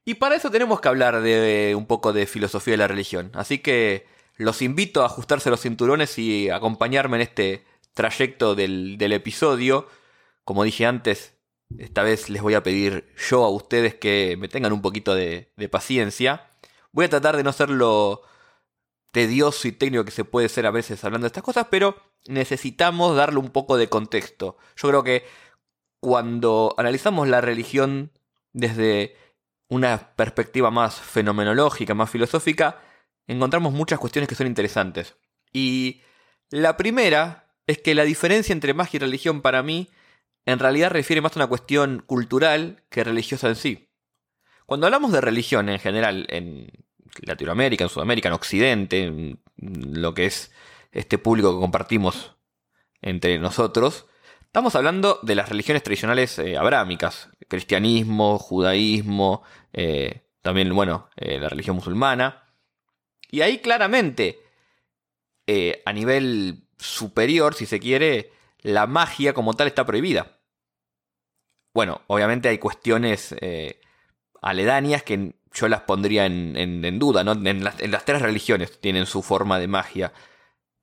Y 0.04 0.14
para 0.14 0.36
eso 0.36 0.50
tenemos 0.50 0.80
que 0.80 0.88
hablar 0.88 1.20
de 1.20 1.74
un 1.76 1.86
poco 1.86 2.12
de 2.12 2.26
filosofía 2.26 2.74
de 2.74 2.78
la 2.78 2.88
religión. 2.88 3.32
Así 3.34 3.58
que 3.58 4.06
los 4.36 4.62
invito 4.62 5.02
a 5.02 5.06
ajustarse 5.06 5.50
los 5.50 5.62
cinturones 5.62 6.18
y 6.18 6.50
acompañarme 6.50 7.16
en 7.16 7.22
este 7.22 7.64
trayecto 7.94 8.54
del, 8.54 8.98
episodio. 9.00 9.88
Como 10.44 10.62
dije 10.62 10.86
antes, 10.86 11.34
esta 11.78 12.02
vez 12.02 12.30
les 12.30 12.42
voy 12.42 12.54
a 12.54 12.62
pedir 12.62 13.12
yo 13.28 13.44
a 13.44 13.50
ustedes 13.50 13.94
que 13.94 14.36
me 14.38 14.48
tengan 14.48 14.72
un 14.72 14.82
poquito 14.82 15.14
de, 15.14 15.50
de 15.56 15.68
paciencia. 15.68 16.50
Voy 16.92 17.06
a 17.06 17.10
tratar 17.10 17.36
de 17.36 17.42
no 17.42 17.52
ser 17.52 17.70
lo 17.70 18.22
tedioso 19.12 19.68
y 19.68 19.72
técnico 19.72 20.04
que 20.04 20.10
se 20.10 20.24
puede 20.24 20.48
ser 20.48 20.66
a 20.66 20.70
veces 20.70 21.02
hablando 21.04 21.24
de 21.24 21.28
estas 21.28 21.42
cosas, 21.42 21.66
pero 21.70 21.96
necesitamos 22.26 23.16
darle 23.16 23.38
un 23.38 23.50
poco 23.50 23.76
de 23.76 23.88
contexto. 23.88 24.56
Yo 24.76 24.88
creo 24.88 25.02
que 25.02 25.24
cuando 26.00 26.74
analizamos 26.76 27.28
la 27.28 27.40
religión 27.40 28.12
desde 28.52 29.16
una 29.68 30.14
perspectiva 30.16 30.70
más 30.70 31.00
fenomenológica, 31.00 31.94
más 31.94 32.10
filosófica, 32.10 32.80
encontramos 33.26 33.72
muchas 33.72 33.98
cuestiones 33.98 34.28
que 34.28 34.34
son 34.34 34.46
interesantes. 34.46 35.16
Y 35.52 36.02
la 36.50 36.76
primera 36.76 37.54
es 37.66 37.78
que 37.78 37.94
la 37.94 38.04
diferencia 38.04 38.52
entre 38.52 38.74
magia 38.74 38.98
y 38.98 39.00
religión 39.00 39.42
para 39.42 39.62
mí 39.62 39.90
en 40.44 40.60
realidad 40.60 40.90
refiere 40.90 41.20
más 41.20 41.32
a 41.36 41.40
una 41.40 41.48
cuestión 41.48 42.02
cultural 42.06 42.84
que 42.88 43.02
religiosa 43.02 43.48
en 43.48 43.56
sí. 43.56 43.88
Cuando 44.64 44.86
hablamos 44.86 45.12
de 45.12 45.20
religión 45.20 45.68
en 45.68 45.78
general, 45.78 46.26
en 46.30 46.70
Latinoamérica, 47.22 47.84
en 47.84 47.90
Sudamérica, 47.90 48.28
en 48.28 48.34
Occidente, 48.34 49.02
en 49.04 49.40
lo 49.56 50.14
que 50.14 50.26
es 50.26 50.52
este 50.92 51.18
público 51.18 51.54
que 51.54 51.60
compartimos 51.60 52.36
entre 53.02 53.38
nosotros, 53.38 54.06
estamos 54.56 54.74
hablando 54.74 55.20
de 55.22 55.34
las 55.34 55.50
religiones 55.50 55.82
tradicionales 55.82 56.38
eh, 56.38 56.56
abrámicas, 56.56 57.28
cristianismo, 57.48 58.38
judaísmo, 58.38 59.42
eh, 59.74 60.22
también, 60.40 60.74
bueno, 60.74 61.10
eh, 61.16 61.38
la 61.38 61.50
religión 61.50 61.76
musulmana. 61.76 62.44
Y 63.30 63.42
ahí 63.42 63.58
claramente, 63.58 64.40
a 65.84 65.92
nivel 65.92 66.68
superior, 66.78 67.54
si 67.54 67.66
se 67.66 67.80
quiere, 67.80 68.32
la 68.60 68.86
magia 68.86 69.34
como 69.34 69.52
tal 69.54 69.66
está 69.66 69.84
prohibida. 69.84 70.38
Bueno, 71.74 72.00
obviamente 72.06 72.48
hay 72.48 72.58
cuestiones 72.58 73.34
aledañas 74.40 75.02
que 75.02 75.34
yo 75.56 75.68
las 75.68 75.80
pondría 75.82 76.26
en, 76.26 76.98
duda, 76.98 77.24
¿no? 77.24 77.32
En 77.32 77.64
las, 77.64 77.80
en 77.80 77.90
las, 77.90 78.04
tres 78.04 78.20
religiones 78.20 78.78
tienen 78.78 79.06
su 79.06 79.22
forma 79.22 79.58
de 79.58 79.66
magia. 79.66 80.12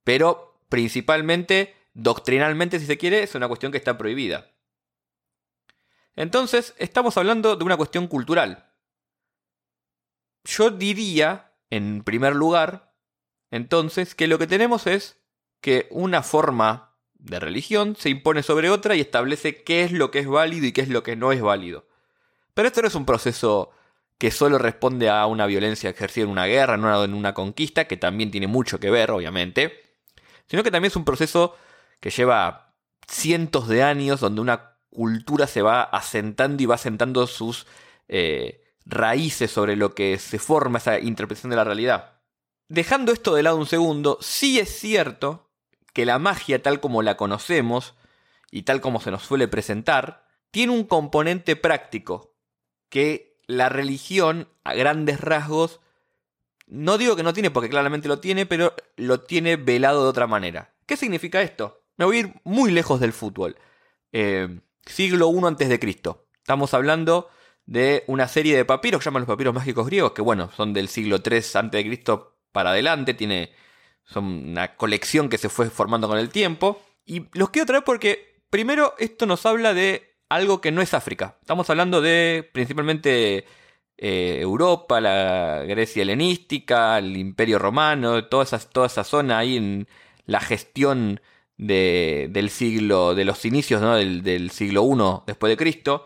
Pero 0.04 0.60
principalmente, 0.68 1.76
doctrinalmente, 1.94 2.80
si 2.80 2.88
se 2.88 2.98
quiere, 2.98 3.22
es 3.22 3.36
una 3.36 3.48
cuestión 3.48 3.72
que 3.72 3.78
está 3.78 3.98
prohibida. 3.98 4.50
Entonces, 6.16 6.74
estamos 6.80 7.18
hablando 7.18 7.56
de 7.56 7.64
una 7.64 7.78
cuestión 7.78 8.08
cultural. 8.08 8.72
Yo 10.44 10.72
diría, 10.72 11.54
en 11.70 12.04
primer 12.04 12.36
lugar, 12.36 12.96
entonces, 13.52 14.16
que 14.16 14.28
lo 14.28 14.40
que 14.40 14.48
tenemos 14.48 14.88
es 14.88 15.22
que 15.62 15.88
una 15.92 16.24
forma 16.24 16.98
de 17.14 17.40
religión 17.40 17.96
se 17.96 18.10
impone 18.10 18.42
sobre 18.42 18.72
otra 18.72 18.96
y 18.96 19.02
establece 19.02 19.64
qué 19.64 19.84
es 19.84 19.92
lo 19.92 20.10
que 20.10 20.20
es 20.20 20.28
válido 20.28 20.66
y 20.66 20.72
qué 20.72 20.82
es 20.82 20.90
lo 20.90 21.04
que 21.04 21.16
no 21.16 21.32
es 21.32 21.42
válido. 21.42 21.88
Pero 22.56 22.68
esto 22.68 22.82
no 22.82 22.88
es 22.88 22.96
un 22.96 23.06
proceso 23.06 23.72
que 24.18 24.32
solo 24.32 24.58
responde 24.58 25.10
a 25.10 25.26
una 25.26 25.46
violencia 25.46 25.90
ejercida 25.90 26.26
en 26.26 26.32
una 26.32 26.46
guerra, 26.46 26.78
no 26.78 27.04
en 27.04 27.14
una 27.14 27.34
conquista, 27.34 27.86
que 27.86 27.98
también 27.98 28.32
tiene 28.32 28.48
mucho 28.48 28.80
que 28.80 28.90
ver, 28.90 29.12
obviamente, 29.12 29.84
sino 30.48 30.64
que 30.64 30.72
también 30.72 30.92
es 30.92 30.96
un 30.96 31.06
proceso 31.06 31.56
que 32.00 32.10
lleva 32.10 32.76
cientos 33.08 33.68
de 33.68 33.84
años, 33.84 34.20
donde 34.20 34.42
una 34.42 34.78
cultura 34.90 35.48
se 35.48 35.62
va 35.62 35.84
asentando 35.84 36.62
y 36.64 36.66
va 36.66 36.76
asentando 36.76 37.28
sus 37.28 37.66
eh, 38.08 38.64
raíces 38.86 39.52
sobre 39.52 39.76
lo 39.76 39.96
que 39.96 40.20
se 40.20 40.40
forma 40.40 40.78
esa 40.78 41.00
interpretación 41.00 41.50
de 41.50 41.56
la 41.56 41.64
realidad. 41.64 42.22
Dejando 42.70 43.12
esto 43.12 43.36
de 43.36 43.44
lado 43.44 43.58
un 43.58 43.66
segundo, 43.66 44.18
sí 44.22 44.60
es 44.60 44.70
cierto 44.70 45.50
que 45.94 46.06
la 46.06 46.20
magia 46.20 46.62
tal 46.62 46.80
como 46.80 47.02
la 47.02 47.18
conocemos 47.18 47.96
y 48.52 48.64
tal 48.64 48.82
como 48.82 49.00
se 49.00 49.12
nos 49.12 49.24
suele 49.24 49.48
presentar, 49.48 50.26
tiene 50.52 50.74
un 50.74 50.84
componente 50.84 51.56
práctico 51.56 52.36
que 52.90 53.33
la 53.58 53.70
religión, 53.70 54.48
a 54.64 54.74
grandes 54.74 55.20
rasgos, 55.22 55.80
no 56.68 56.98
digo 56.98 57.16
que 57.16 57.24
no 57.24 57.34
tiene, 57.34 57.52
porque 57.52 57.70
claramente 57.70 58.08
lo 58.08 58.20
tiene, 58.20 58.46
pero 58.46 58.74
lo 58.96 59.22
tiene 59.22 59.58
velado 59.58 60.04
de 60.04 60.10
otra 60.10 60.28
manera. 60.28 60.74
¿Qué 60.86 60.98
significa 60.98 61.42
esto? 61.42 61.84
Me 61.98 62.06
voy 62.06 62.18
a 62.18 62.20
ir 62.22 62.34
muy 62.44 62.72
lejos 62.72 63.00
del 63.00 63.14
fútbol. 63.14 63.58
Eh, 64.12 64.60
siglo 64.86 65.32
I 65.32 65.46
antes 65.46 65.70
de 65.70 65.80
Cristo. 65.80 66.28
Estamos 66.38 66.74
hablando 66.74 67.30
de 67.66 68.04
una 68.08 68.28
serie 68.28 68.58
de 68.58 68.66
papiros 68.66 69.00
que 69.00 69.06
llaman 69.06 69.22
los 69.22 69.28
papiros 69.28 69.54
mágicos 69.54 69.86
griegos, 69.86 70.12
que 70.12 70.22
bueno, 70.22 70.52
son 70.56 70.74
del 70.74 70.88
siglo 70.88 71.18
III 71.24 71.42
antes 71.56 71.80
de 71.80 71.86
Cristo 71.86 72.38
para 72.52 72.72
adelante, 72.72 73.14
tiene, 73.14 73.54
son 74.04 74.26
una 74.26 74.76
colección 74.76 75.30
que 75.30 75.38
se 75.38 75.50
fue 75.50 75.70
formando 75.70 76.08
con 76.08 76.18
el 76.18 76.30
tiempo. 76.30 76.82
Y 77.06 77.28
los 77.34 77.50
quiero 77.50 77.66
traer 77.66 77.84
porque, 77.84 78.42
primero, 78.50 78.96
esto 78.98 79.26
nos 79.26 79.46
habla 79.46 79.74
de 79.74 80.13
algo 80.36 80.62
que 80.62 80.72
no 80.72 80.82
es 80.82 80.94
África. 80.94 81.38
Estamos 81.42 81.70
hablando 81.70 82.02
de 82.02 82.50
principalmente 82.54 83.46
eh, 83.98 84.38
Europa, 84.42 85.00
la 85.00 85.64
Grecia 85.66 86.02
helenística, 86.02 86.98
el 86.98 87.16
Imperio 87.18 87.60
Romano, 87.60 88.26
toda 88.26 88.44
esa, 88.44 88.60
toda 88.60 88.88
esa 88.88 89.04
zona 89.04 89.38
ahí 89.38 89.58
en 89.58 89.88
la 90.26 90.40
gestión 90.40 91.22
del 91.58 92.50
siglo, 92.50 93.16
de 93.16 93.26
los 93.26 93.46
inicios 93.46 93.82
del, 93.82 94.50
siglo 94.52 94.84
I 94.84 95.24
después 95.28 95.52
de 95.52 95.58
Cristo. 95.58 96.06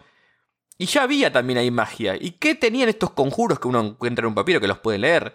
Y 0.78 0.86
ya 0.86 1.04
había 1.04 1.32
también 1.32 1.58
ahí 1.58 1.72
magia. 1.72 2.16
¿Y 2.20 2.32
qué 2.32 2.54
tenían 2.54 2.90
estos 2.90 3.12
conjuros 3.12 3.60
que 3.60 3.68
uno 3.68 3.80
encuentra 3.82 4.24
en 4.24 4.28
un 4.30 4.36
papiro 4.36 4.62
que 4.62 4.68
los 4.68 4.80
puede 4.80 5.00
leer? 5.00 5.34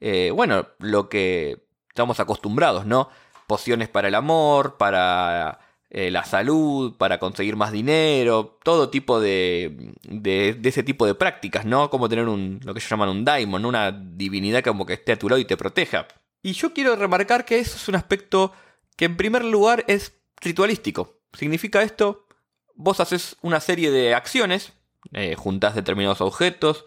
Eh, 0.00 0.30
bueno, 0.32 0.68
lo 0.78 1.08
que 1.08 1.66
estamos 1.88 2.20
acostumbrados, 2.20 2.86
¿no? 2.86 3.08
Pociones 3.46 3.88
para 3.88 4.08
el 4.08 4.14
amor, 4.14 4.76
para 4.76 5.58
eh, 5.96 6.10
la 6.10 6.24
salud, 6.24 6.96
para 6.96 7.20
conseguir 7.20 7.54
más 7.54 7.70
dinero, 7.70 8.58
todo 8.64 8.90
tipo 8.90 9.20
de, 9.20 9.94
de, 10.02 10.58
ese 10.64 10.82
tipo 10.82 11.06
de 11.06 11.14
prácticas, 11.14 11.64
¿no? 11.64 11.88
Como 11.88 12.08
tener 12.08 12.26
un, 12.26 12.58
lo 12.64 12.74
que 12.74 12.80
se 12.80 12.88
llaman 12.88 13.10
un 13.10 13.24
daimon, 13.24 13.64
una 13.64 13.92
divinidad 13.92 14.64
como 14.64 14.86
que 14.86 14.94
esté 14.94 15.12
a 15.12 15.18
tu 15.20 15.28
lado 15.28 15.40
y 15.40 15.44
te 15.44 15.56
proteja. 15.56 16.08
Y 16.42 16.54
yo 16.54 16.74
quiero 16.74 16.96
remarcar 16.96 17.44
que 17.44 17.60
eso 17.60 17.76
es 17.76 17.86
un 17.86 17.94
aspecto 17.94 18.50
que 18.96 19.04
en 19.04 19.16
primer 19.16 19.44
lugar 19.44 19.84
es 19.86 20.14
ritualístico. 20.40 21.20
Significa 21.32 21.80
esto, 21.84 22.26
vos 22.74 22.98
haces 22.98 23.36
una 23.40 23.60
serie 23.60 23.92
de 23.92 24.16
acciones, 24.16 24.72
eh, 25.12 25.36
juntás 25.36 25.76
determinados 25.76 26.20
objetos, 26.20 26.86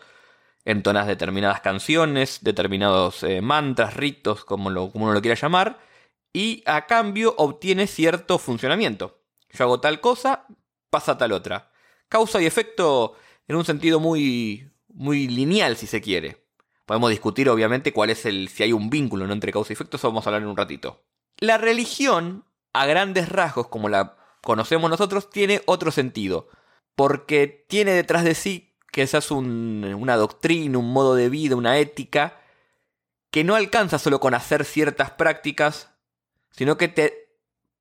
entonás 0.66 1.08
determinadas 1.08 1.62
canciones, 1.62 2.40
determinados 2.42 3.24
eh, 3.24 3.40
mantras, 3.40 3.96
ritos, 3.96 4.44
como, 4.44 4.70
lo, 4.70 4.92
como 4.92 5.06
uno 5.06 5.14
lo 5.14 5.22
quiera 5.22 5.40
llamar, 5.40 5.80
y 6.38 6.62
a 6.68 6.86
cambio 6.86 7.34
obtiene 7.40 7.88
cierto 7.88 8.38
funcionamiento. 8.38 9.24
Yo 9.50 9.64
hago 9.64 9.80
tal 9.80 10.00
cosa, 10.02 10.46
pasa 10.92 11.18
tal 11.18 11.32
otra. 11.32 11.72
Causa 12.10 12.40
y 12.40 12.46
efecto 12.46 13.16
en 13.48 13.56
un 13.56 13.66
sentido 13.66 14.00
muy, 14.00 14.70
muy 14.88 15.28
lineal, 15.28 15.78
si 15.78 15.88
se 15.88 16.00
quiere. 16.00 16.46
Podemos 16.86 17.10
discutir, 17.10 17.50
obviamente, 17.50 17.92
cuál 17.92 18.12
es 18.12 18.28
el. 18.28 18.50
si 18.50 18.62
hay 18.62 18.72
un 18.72 18.92
vínculo 18.92 19.26
¿no? 19.26 19.34
entre 19.34 19.52
causa 19.52 19.74
y 19.74 19.74
efecto, 19.74 19.98
eso 19.98 20.10
vamos 20.10 20.28
a 20.28 20.30
hablar 20.30 20.44
en 20.44 20.50
un 20.50 20.58
ratito. 20.58 21.04
La 21.40 21.58
religión, 21.58 22.46
a 22.72 22.86
grandes 22.86 23.30
rasgos, 23.30 23.68
como 23.70 23.90
la 23.90 24.16
conocemos 24.44 24.92
nosotros, 24.92 25.32
tiene 25.32 25.64
otro 25.66 25.90
sentido. 25.90 26.50
Porque 26.94 27.66
tiene 27.68 27.94
detrás 27.94 28.24
de 28.24 28.36
sí 28.36 28.76
que 28.92 29.02
esa 29.02 29.18
es 29.18 29.32
una 29.32 30.18
doctrina, 30.18 30.78
un 30.78 30.94
modo 30.94 31.16
de 31.16 31.30
vida, 31.30 31.56
una 31.56 31.80
ética, 31.80 32.40
que 33.32 33.44
no 33.44 33.56
alcanza 33.56 33.98
solo 33.98 34.20
con 34.20 34.36
hacer 34.36 34.66
ciertas 34.66 35.10
prácticas, 35.10 35.97
sino 36.58 36.78
que 36.78 36.88
te, 36.88 37.30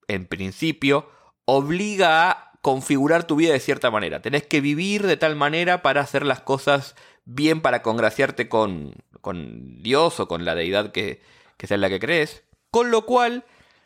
en 0.07 0.27
principio, 0.27 1.09
obliga 1.47 2.31
a 2.31 2.53
configurar 2.61 3.27
tu 3.27 3.37
vida 3.37 3.53
de 3.53 3.61
cierta 3.61 3.91
manera. 3.91 4.21
Tenés 4.21 4.47
que 4.47 4.61
vivir 4.61 5.07
de 5.07 5.17
tal 5.17 5.35
manera 5.35 5.83
para 5.83 6.03
hacer 6.03 6.27
las 6.27 6.41
cosas 6.41 6.95
bien, 7.25 7.63
para 7.63 7.83
congraciarte 7.83 8.49
con, 8.49 8.95
con 9.21 9.83
Dios 9.83 10.21
o 10.21 10.29
con 10.29 10.45
la 10.45 10.55
deidad 10.55 10.93
que, 10.93 11.23
que 11.57 11.67
sea 11.67 11.77
en 11.77 11.81
la 11.81 11.89
que 11.89 12.01
crees. 12.01 12.45
Con 12.71 12.91
lo 12.91 13.07
cual, 13.07 13.45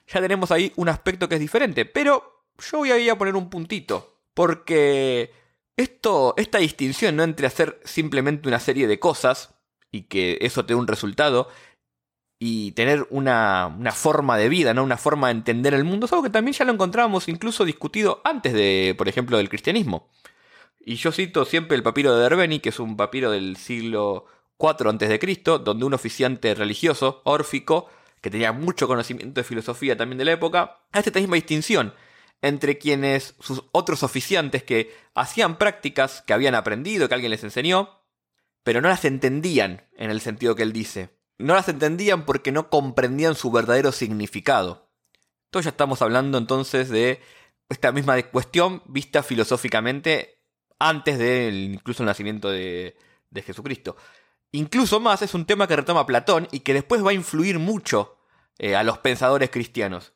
ya 0.09 0.21
tenemos 0.21 0.51
ahí 0.51 0.73
un 0.77 0.89
aspecto 0.89 1.29
que 1.29 1.37
es 1.37 1.41
diferente. 1.41 1.85
Pero 1.85 2.47
yo 2.59 2.79
voy 2.79 2.91
a 2.91 2.99
ir 2.99 3.11
a 3.11 3.19
poner 3.19 3.37
un 3.37 3.49
puntito. 3.49 4.17
Porque 4.35 5.33
esto, 5.77 6.35
esta 6.37 6.59
distinción 6.59 7.17
¿no? 7.17 7.23
entre 7.23 7.47
hacer 7.47 7.81
simplemente 7.85 8.49
una 8.49 8.59
serie 8.59 8.89
de 8.89 8.99
cosas 8.99 9.55
y 9.93 10.03
que 10.03 10.39
eso 10.41 10.65
te 10.65 10.75
dé 10.75 10.81
un 10.81 10.89
resultado 10.89 11.49
y 12.43 12.73
tener 12.73 13.07
una, 13.11 13.77
forma 13.93 14.39
de 14.39 14.49
vida, 14.49 14.73
¿no? 14.73 14.83
una 14.83 14.97
forma 14.97 15.29
de 15.29 15.35
entender 15.35 15.75
el 15.75 15.85
mundo, 15.85 16.07
es 16.07 16.13
algo 16.13 16.25
que 16.25 16.31
también 16.31 16.55
ya 16.55 16.65
lo 16.65 16.73
encontrábamos 16.73 17.29
incluso 17.29 17.67
discutido 17.67 18.23
antes 18.25 18.55
de, 18.55 18.95
por 18.97 19.09
ejemplo, 19.09 19.37
del 19.37 19.51
cristianismo. 19.51 20.09
Y 20.81 20.95
yo 20.95 21.13
cito 21.13 21.45
siempre 21.45 21.77
el 21.77 21.83
papiro 21.83 22.17
de 22.17 22.23
Derbeni, 22.23 22.61
que 22.61 22.71
es 22.71 22.81
un 22.81 22.97
papiro 22.97 23.31
del 23.31 23.59
siglo 23.59 24.25
IV 24.59 24.89
a.C., 24.89 25.43
donde 25.63 25.85
un 25.85 25.93
oficiante 25.93 26.55
religioso, 26.55 27.21
órfico, 27.25 27.91
que 28.23 28.31
tenía 28.31 28.53
mucho 28.53 28.89
conocimiento 28.89 29.39
de 29.39 29.45
filosofía 29.45 29.99
también 29.99 30.17
de 30.17 30.25
la 30.25 30.33
época, 30.33 30.79
hace 30.93 31.11
esta 31.11 31.21
misma 31.21 31.37
distinción 31.37 31.93
entre 32.41 32.79
quienes, 32.79 33.35
sus 33.39 33.65
otros 33.73 34.03
oficiantes 34.03 34.63
que 34.63 34.95
hacían 35.15 35.59
prácticas 35.59 36.23
que 36.23 36.33
habían 36.33 36.55
aprendido, 36.55 37.07
que 37.07 37.15
alguien 37.15 37.33
les 37.33 37.45
enseñó, 37.45 38.01
pero 38.63 38.81
no 38.81 38.89
las 38.89 39.05
entendían 39.05 39.87
en 39.99 40.11
el 40.11 40.23
sentido 40.23 40.55
que 40.55 40.63
él 40.63 40.73
dice 40.73 41.20
no 41.41 41.55
las 41.55 41.69
entendían 41.69 42.25
porque 42.25 42.53
no 42.53 42.71
comprendían 42.71 43.35
su 43.35 43.51
verdadero 43.51 43.93
significado. 43.93 44.91
Entonces 45.47 45.65
ya 45.65 45.71
estamos 45.71 46.03
hablando 46.03 46.39
entonces 46.39 46.89
de 46.91 47.21
esta 47.69 47.93
misma 47.93 48.21
cuestión 48.25 48.83
vista 48.87 49.23
filosóficamente 49.23 50.41
antes 50.79 51.19
del 51.19 51.75
incluso 51.75 52.03
el 52.03 52.07
nacimiento 52.07 52.51
de, 52.51 52.97
Jesucristo. 53.35 53.97
Incluso 54.53 54.99
más 54.99 55.23
es 55.23 55.35
un 55.35 55.47
tema 55.47 55.69
que 55.69 55.77
retoma 55.77 56.07
Platón 56.07 56.49
y 56.51 56.61
que 56.61 56.75
después 56.75 57.05
va 57.05 57.11
a 57.11 57.15
influir 57.15 57.59
mucho 57.59 58.19
eh, 58.59 58.75
a 58.75 58.83
los 58.83 58.99
pensadores 58.99 59.51
cristianos. 59.51 60.13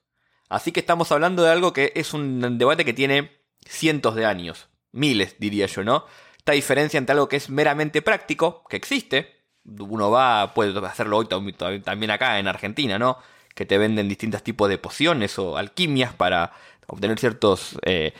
Así 0.48 0.72
que 0.72 0.80
estamos 0.80 1.10
hablando 1.12 1.42
de 1.42 1.50
algo 1.50 1.72
que 1.72 1.92
es 1.94 2.12
un 2.12 2.58
debate 2.58 2.84
que 2.84 2.92
tiene 2.92 3.40
cientos 3.66 4.14
de 4.14 4.26
años, 4.26 4.68
miles 4.92 5.36
diría 5.38 5.66
yo, 5.66 5.84
¿no? 5.84 6.06
Esta 6.38 6.52
diferencia 6.52 6.98
entre 6.98 7.12
algo 7.12 7.28
que 7.28 7.36
es 7.36 7.48
meramente 7.48 8.02
práctico, 8.02 8.64
que 8.68 8.76
existe, 8.76 9.43
uno 9.64 10.10
va, 10.10 10.52
puede 10.54 10.78
hacerlo 10.86 11.18
hoy 11.18 11.26
también 11.26 12.10
acá 12.10 12.38
en 12.38 12.48
Argentina, 12.48 12.98
¿no? 12.98 13.18
Que 13.54 13.66
te 13.66 13.78
venden 13.78 14.08
distintos 14.08 14.42
tipos 14.42 14.68
de 14.68 14.78
pociones 14.78 15.38
o 15.38 15.56
alquimias 15.56 16.12
para 16.12 16.52
obtener 16.86 17.18
ciertos 17.18 17.78
eh, 17.82 18.12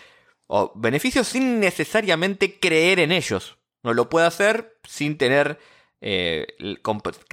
beneficios 0.74 1.28
sin 1.28 1.60
necesariamente 1.60 2.58
creer 2.58 3.00
en 3.00 3.12
ellos. 3.12 3.58
No 3.82 3.92
lo 3.92 4.08
puede 4.08 4.26
hacer 4.26 4.78
sin 4.84 5.18
tener, 5.18 5.58
eh, 6.00 6.46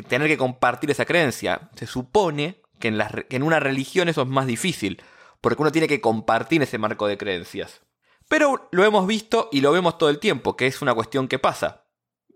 tener 0.07 0.27
que 0.27 0.37
compartir 0.37 0.91
esa 0.91 1.05
creencia. 1.05 1.69
Se 1.75 1.87
supone 1.87 2.61
que 2.79 2.89
en, 2.89 2.99
que 3.29 3.35
en 3.35 3.43
una 3.43 3.59
religión 3.59 4.09
eso 4.09 4.23
es 4.23 4.27
más 4.27 4.47
difícil, 4.47 5.01
porque 5.39 5.61
uno 5.61 5.71
tiene 5.71 5.87
que 5.87 6.01
compartir 6.01 6.61
ese 6.61 6.77
marco 6.77 7.07
de 7.07 7.17
creencias. 7.17 7.81
Pero 8.27 8.69
lo 8.71 8.83
hemos 8.83 9.07
visto 9.07 9.49
y 9.51 9.61
lo 9.61 9.71
vemos 9.71 9.97
todo 9.97 10.09
el 10.09 10.19
tiempo, 10.19 10.55
que 10.55 10.67
es 10.67 10.81
una 10.81 10.93
cuestión 10.93 11.27
que 11.27 11.39
pasa. 11.39 11.80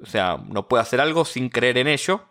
O 0.01 0.05
sea, 0.05 0.37
no 0.47 0.67
puede 0.67 0.81
hacer 0.81 1.01
algo 1.01 1.25
sin 1.25 1.49
creer 1.49 1.77
en 1.77 1.87
ello 1.87 2.23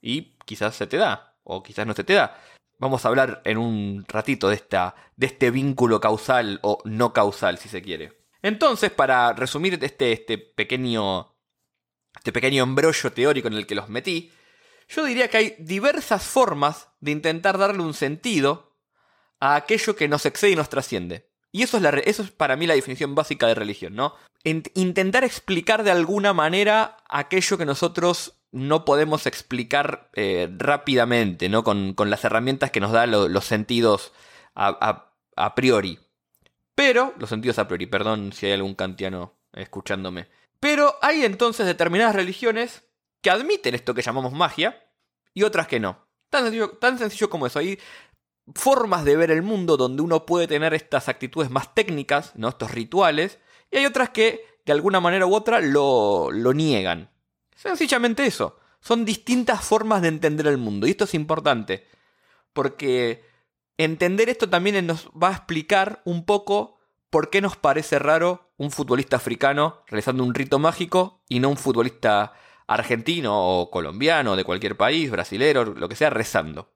y 0.00 0.36
quizás 0.44 0.74
se 0.76 0.86
te 0.86 0.96
da, 0.96 1.36
o 1.44 1.62
quizás 1.62 1.86
no 1.86 1.94
se 1.94 2.04
te 2.04 2.14
da. 2.14 2.40
Vamos 2.78 3.04
a 3.04 3.08
hablar 3.08 3.40
en 3.44 3.58
un 3.58 4.04
ratito 4.08 4.48
de, 4.48 4.56
esta, 4.56 4.94
de 5.16 5.26
este 5.26 5.50
vínculo 5.50 6.00
causal 6.00 6.58
o 6.62 6.82
no 6.84 7.12
causal, 7.12 7.58
si 7.58 7.68
se 7.68 7.82
quiere. 7.82 8.24
Entonces, 8.42 8.90
para 8.90 9.32
resumir 9.32 9.78
este, 9.82 10.12
este, 10.12 10.36
pequeño, 10.36 11.34
este 12.16 12.32
pequeño 12.32 12.64
embrollo 12.64 13.12
teórico 13.12 13.48
en 13.48 13.54
el 13.54 13.66
que 13.66 13.74
los 13.74 13.88
metí, 13.88 14.32
yo 14.88 15.04
diría 15.04 15.28
que 15.28 15.36
hay 15.38 15.56
diversas 15.58 16.24
formas 16.24 16.88
de 17.00 17.12
intentar 17.12 17.56
darle 17.56 17.82
un 17.82 17.94
sentido 17.94 18.76
a 19.40 19.56
aquello 19.56 19.96
que 19.96 20.08
nos 20.08 20.26
excede 20.26 20.50
y 20.52 20.56
nos 20.56 20.68
trasciende. 20.68 21.30
Y 21.54 21.62
eso 21.62 21.78
es, 21.78 21.84
eso 22.04 22.24
es 22.24 22.32
para 22.32 22.56
mí 22.56 22.66
la 22.66 22.74
definición 22.74 23.14
básica 23.14 23.46
de 23.46 23.54
religión, 23.54 23.94
¿no? 23.94 24.16
intentar 24.42 25.24
explicar 25.24 25.84
de 25.84 25.92
alguna 25.92 26.34
manera 26.34 26.98
aquello 27.08 27.56
que 27.56 27.64
nosotros 27.64 28.34
no 28.50 28.84
podemos 28.84 29.26
explicar 29.26 30.10
eh, 30.14 30.48
rápidamente, 30.58 31.48
¿no? 31.48 31.62
Con, 31.62 31.94
las 31.96 32.24
herramientas 32.24 32.72
que 32.72 32.80
nos 32.80 32.90
dan 32.90 33.12
los 33.12 33.44
sentidos 33.44 34.12
a, 34.56 35.54
priori. 35.54 36.00
Pero, 36.74 37.14
los 37.18 37.30
sentidos 37.30 37.60
a 37.60 37.68
priori, 37.68 37.86
perdón 37.86 38.32
si 38.32 38.46
hay 38.46 38.52
algún 38.52 38.74
kantiano 38.74 39.34
escuchándome. 39.52 40.26
Pero 40.58 40.96
hay 41.02 41.24
entonces 41.24 41.66
determinadas 41.66 42.16
religiones 42.16 42.82
que 43.22 43.30
admiten 43.30 43.76
esto 43.76 43.94
que 43.94 44.02
llamamos 44.02 44.32
magia 44.32 44.84
y 45.32 45.44
otras 45.44 45.68
que 45.68 45.78
no. 45.78 46.04
Tan 46.30 46.42
sencillo, 46.42 46.70
tan 46.70 46.98
sencillo 46.98 47.30
como 47.30 47.46
eso. 47.46 47.60
Formas 48.54 49.04
de 49.04 49.16
ver 49.16 49.30
el 49.30 49.42
mundo 49.42 49.76
donde 49.76 50.02
uno 50.02 50.26
puede 50.26 50.46
tener 50.46 50.74
estas 50.74 51.08
actitudes 51.08 51.50
más 51.50 51.74
técnicas, 51.74 52.32
¿no? 52.34 52.48
estos 52.48 52.70
rituales, 52.70 53.38
y 53.70 53.78
hay 53.78 53.86
otras 53.86 54.10
que 54.10 54.44
de 54.64 54.72
alguna 54.72 55.00
manera 55.00 55.26
u 55.26 55.34
otra 55.34 55.60
lo, 55.60 56.30
lo 56.30 56.52
niegan. 56.52 57.10
Sencillamente 57.54 58.26
eso. 58.26 58.58
Son 58.80 59.04
distintas 59.04 59.64
formas 59.64 60.02
de 60.02 60.08
entender 60.08 60.46
el 60.46 60.58
mundo. 60.58 60.86
Y 60.86 60.90
esto 60.90 61.04
es 61.04 61.14
importante. 61.14 61.86
Porque 62.52 63.24
entender 63.78 64.28
esto 64.28 64.48
también 64.48 64.86
nos 64.86 65.08
va 65.10 65.28
a 65.28 65.32
explicar 65.32 66.02
un 66.04 66.24
poco 66.24 66.78
por 67.10 67.30
qué 67.30 67.40
nos 67.40 67.56
parece 67.56 67.98
raro 67.98 68.52
un 68.56 68.70
futbolista 68.70 69.16
africano 69.16 69.82
realizando 69.86 70.22
un 70.22 70.34
rito 70.34 70.58
mágico 70.58 71.22
y 71.28 71.40
no 71.40 71.48
un 71.48 71.56
futbolista 71.56 72.32
argentino 72.66 73.60
o 73.60 73.70
colombiano 73.70 74.36
de 74.36 74.44
cualquier 74.44 74.76
país, 74.76 75.10
brasilero, 75.10 75.64
lo 75.64 75.88
que 75.88 75.96
sea, 75.96 76.10
rezando. 76.10 76.72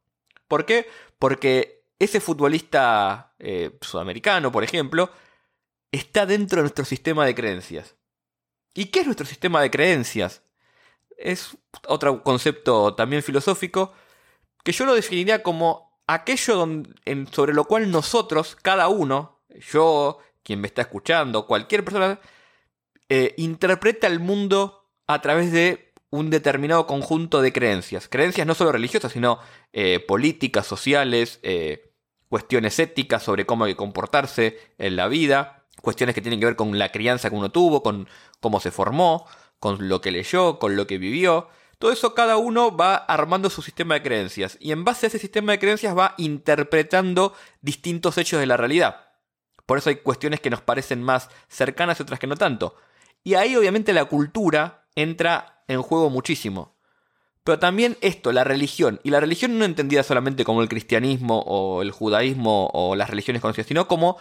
¿Por 0.47 0.65
qué? 0.65 0.87
Porque 1.19 1.85
ese 1.99 2.21
futbolista 2.21 3.35
eh, 3.39 3.77
sudamericano, 3.81 4.53
por 4.53 4.65
ejemplo, 4.65 5.11
está 5.91 6.27
dentro 6.27 6.57
de 6.57 6.63
nuestro 6.63 6.85
sistema 6.85 7.27
de 7.27 7.35
creencias. 7.35 7.97
¿Y 8.75 8.87
qué 8.87 9.01
es 9.01 9.07
nuestro 9.07 9.27
sistema 9.27 9.61
de 9.61 9.71
creencias? 9.71 10.43
Es 11.17 11.57
otro 11.87 12.23
concepto 12.23 12.95
también 12.95 13.23
filosófico 13.23 13.93
que 14.63 14.73
yo 14.73 14.85
lo 14.85 14.95
definiría 14.95 15.43
como 15.43 16.03
aquello 16.07 16.67
sobre 17.33 17.55
lo 17.55 17.65
cual 17.65 17.91
nosotros, 17.91 18.57
cada 18.61 18.89
uno, 18.89 19.41
yo, 19.49 20.19
quien 20.43 20.61
me 20.61 20.67
está 20.67 20.83
escuchando, 20.83 21.47
cualquier 21.47 21.85
persona, 21.85 22.21
eh, 23.09 23.35
interpreta 23.39 24.07
el 24.07 24.21
mundo 24.21 24.91
a 25.07 25.21
través 25.23 25.53
de 25.53 25.88
un 26.11 26.31
determinado 26.31 26.87
conjunto 26.87 27.43
de 27.43 27.53
creencias. 27.53 28.09
Creencias 28.09 28.47
no 28.47 28.55
solo 28.55 28.73
religiosas, 28.73 29.13
sino 29.13 29.39
eh, 29.73 30.01
políticas, 30.01 30.67
sociales, 30.67 31.39
eh, 31.43 31.93
cuestiones 32.29 32.79
éticas 32.79 33.23
sobre 33.23 33.47
cómo 33.47 33.65
hay 33.65 33.73
que 33.73 33.77
comportarse 33.77 34.59
en 34.79 34.97
la 34.97 35.09
vida, 35.09 35.67
cuestiones 35.83 36.15
que 36.15 36.23
tienen 36.23 36.41
que 36.41 36.47
ver 36.47 36.57
con 36.57 36.79
la 36.79 36.93
crianza 36.93 37.31
que 37.31 37.37
uno 37.37 37.51
tuvo, 37.51 37.83
con 37.83 38.09
cómo 38.41 38.61
se 38.61 38.71
formó, 38.71 39.27
con 39.59 39.89
lo 39.89 40.01
que 40.01 40.11
leyó, 40.11 40.59
con 40.59 40.77
lo 40.77 40.87
que 40.87 40.99
vivió. 40.99 41.49
Todo 41.79 41.93
eso 41.93 42.15
cada 42.15 42.37
uno 42.39 42.77
va 42.77 42.97
armando 42.97 43.51
su 43.51 43.63
sistema 43.63 43.95
de 43.95 44.03
creencias 44.03 44.57
y 44.61 44.73
en 44.73 44.85
base 44.85 45.07
a 45.07 45.09
ese 45.09 45.19
sistema 45.19 45.53
de 45.53 45.59
creencias 45.59 45.97
va 45.97 46.15
interpretando 46.19 47.35
distintos 47.61 48.19
hechos 48.19 48.41
de 48.41 48.47
la 48.47 48.57
realidad. 48.57 49.09
Por 49.65 49.79
eso 49.79 49.91
hay 49.91 49.97
cuestiones 49.97 50.41
que 50.41 50.51
nos 50.51 50.63
parecen 50.63 51.03
más 51.03 51.29
cercanas 51.47 52.01
y 52.01 52.03
otras 52.03 52.19
que 52.19 52.27
no 52.27 52.37
tanto. 52.37 52.75
Y 53.23 53.35
ahí 53.35 53.55
obviamente 53.55 53.93
la 53.93 54.07
cultura 54.07 54.87
entra 54.95 55.58
en 55.69 55.83
juego 55.83 56.11
muchísimo. 56.11 56.77
Pero 57.45 57.59
también 57.59 57.97
esto, 58.01 58.33
la 58.33 58.45
religión. 58.45 59.01
Y 59.05 59.11
la 59.11 59.21
religión 59.21 59.59
no 59.59 59.65
entendida 59.65 60.03
solamente 60.03 60.45
como 60.45 60.61
el 60.61 60.69
cristianismo 60.69 61.41
o 61.47 61.83
el 61.83 61.93
judaísmo 61.93 62.69
o 62.75 62.97
las 62.97 63.09
religiones 63.09 63.41
conocidas, 63.41 63.69
sino 63.69 63.89
como 63.89 64.19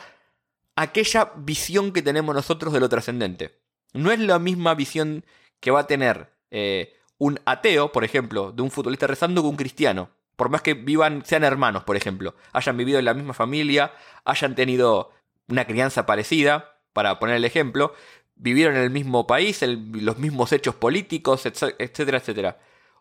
aquella 0.76 1.32
visión 1.36 1.92
que 1.92 2.02
tenemos 2.02 2.34
nosotros 2.34 2.72
de 2.72 2.80
lo 2.80 2.88
trascendente. 2.88 3.60
No 3.94 4.12
es 4.12 4.20
la 4.20 4.40
misma 4.40 4.76
visión 4.76 5.26
que 5.60 5.72
va 5.72 5.82
a 5.82 5.88
tener 5.88 6.32
eh, 6.52 6.94
un 7.18 7.40
ateo, 7.46 7.92
por 7.92 8.04
ejemplo, 8.04 8.52
de 8.52 8.62
un 8.62 8.72
futbolista 8.72 9.08
rezando 9.08 9.42
que 9.42 9.50
un 9.50 9.56
cristiano. 9.56 10.12
Por 10.36 10.50
más 10.50 10.62
que 10.62 10.76
vivan, 10.76 11.26
sean 11.26 11.44
hermanos, 11.44 11.84
por 11.84 11.98
ejemplo, 11.98 12.36
hayan 12.54 12.78
vivido 12.78 13.00
en 13.00 13.06
la 13.06 13.16
misma 13.16 13.34
familia, 13.34 13.92
hayan 14.24 14.54
tenido 14.54 15.12
una 15.48 15.66
crianza 15.66 16.06
parecida, 16.06 16.78
para 16.98 17.20
poner 17.20 17.36
el 17.36 17.46
ejemplo, 17.46 17.94
vivieron 18.38 18.76
en 18.76 18.84
el 18.84 18.90
mismo 18.90 19.28
país, 19.28 19.62
los 19.64 20.18
mismos 20.18 20.52
hechos 20.52 20.76
políticos, 20.76 21.46
etcétera, 21.46 22.18
etcétera. 22.18 22.60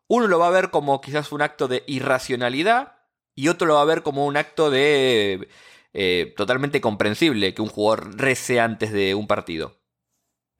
Uno 0.09 0.29
lo 0.29 0.39
va 0.39 0.49
a 0.49 0.51
ver 0.51 0.71
como 0.71 1.01
quizás 1.01 1.33
un 1.33 1.43
acto 1.43 1.69
de 1.69 1.85
irracionalidad 1.87 2.97
y 3.35 3.49
otro 3.49 3.67
lo 3.67 3.75
va 3.75 3.83
a 3.83 3.87
ver 3.87 4.03
como 4.03 4.27
un 4.27 4.37
acto 4.37 4.71
de 4.71 5.49
eh, 5.93 6.35
totalmente 6.37 6.81
comprensible 6.81 7.55
que 7.55 7.63
un 7.63 7.69
jugador 7.69 8.17
rece 8.17 8.61
antes 8.61 8.93
de 8.93 9.15
un 9.15 9.27
partido. 9.27 9.81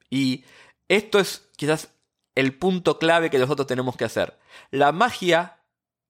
Y 0.09 0.45
esto 0.87 1.19
es 1.19 1.49
quizás 1.57 1.93
el 2.35 2.53
punto 2.57 2.99
clave 2.99 3.29
que 3.29 3.39
nosotros 3.39 3.67
tenemos 3.67 3.97
que 3.97 4.05
hacer. 4.05 4.39
La 4.71 4.91
magia 4.91 5.63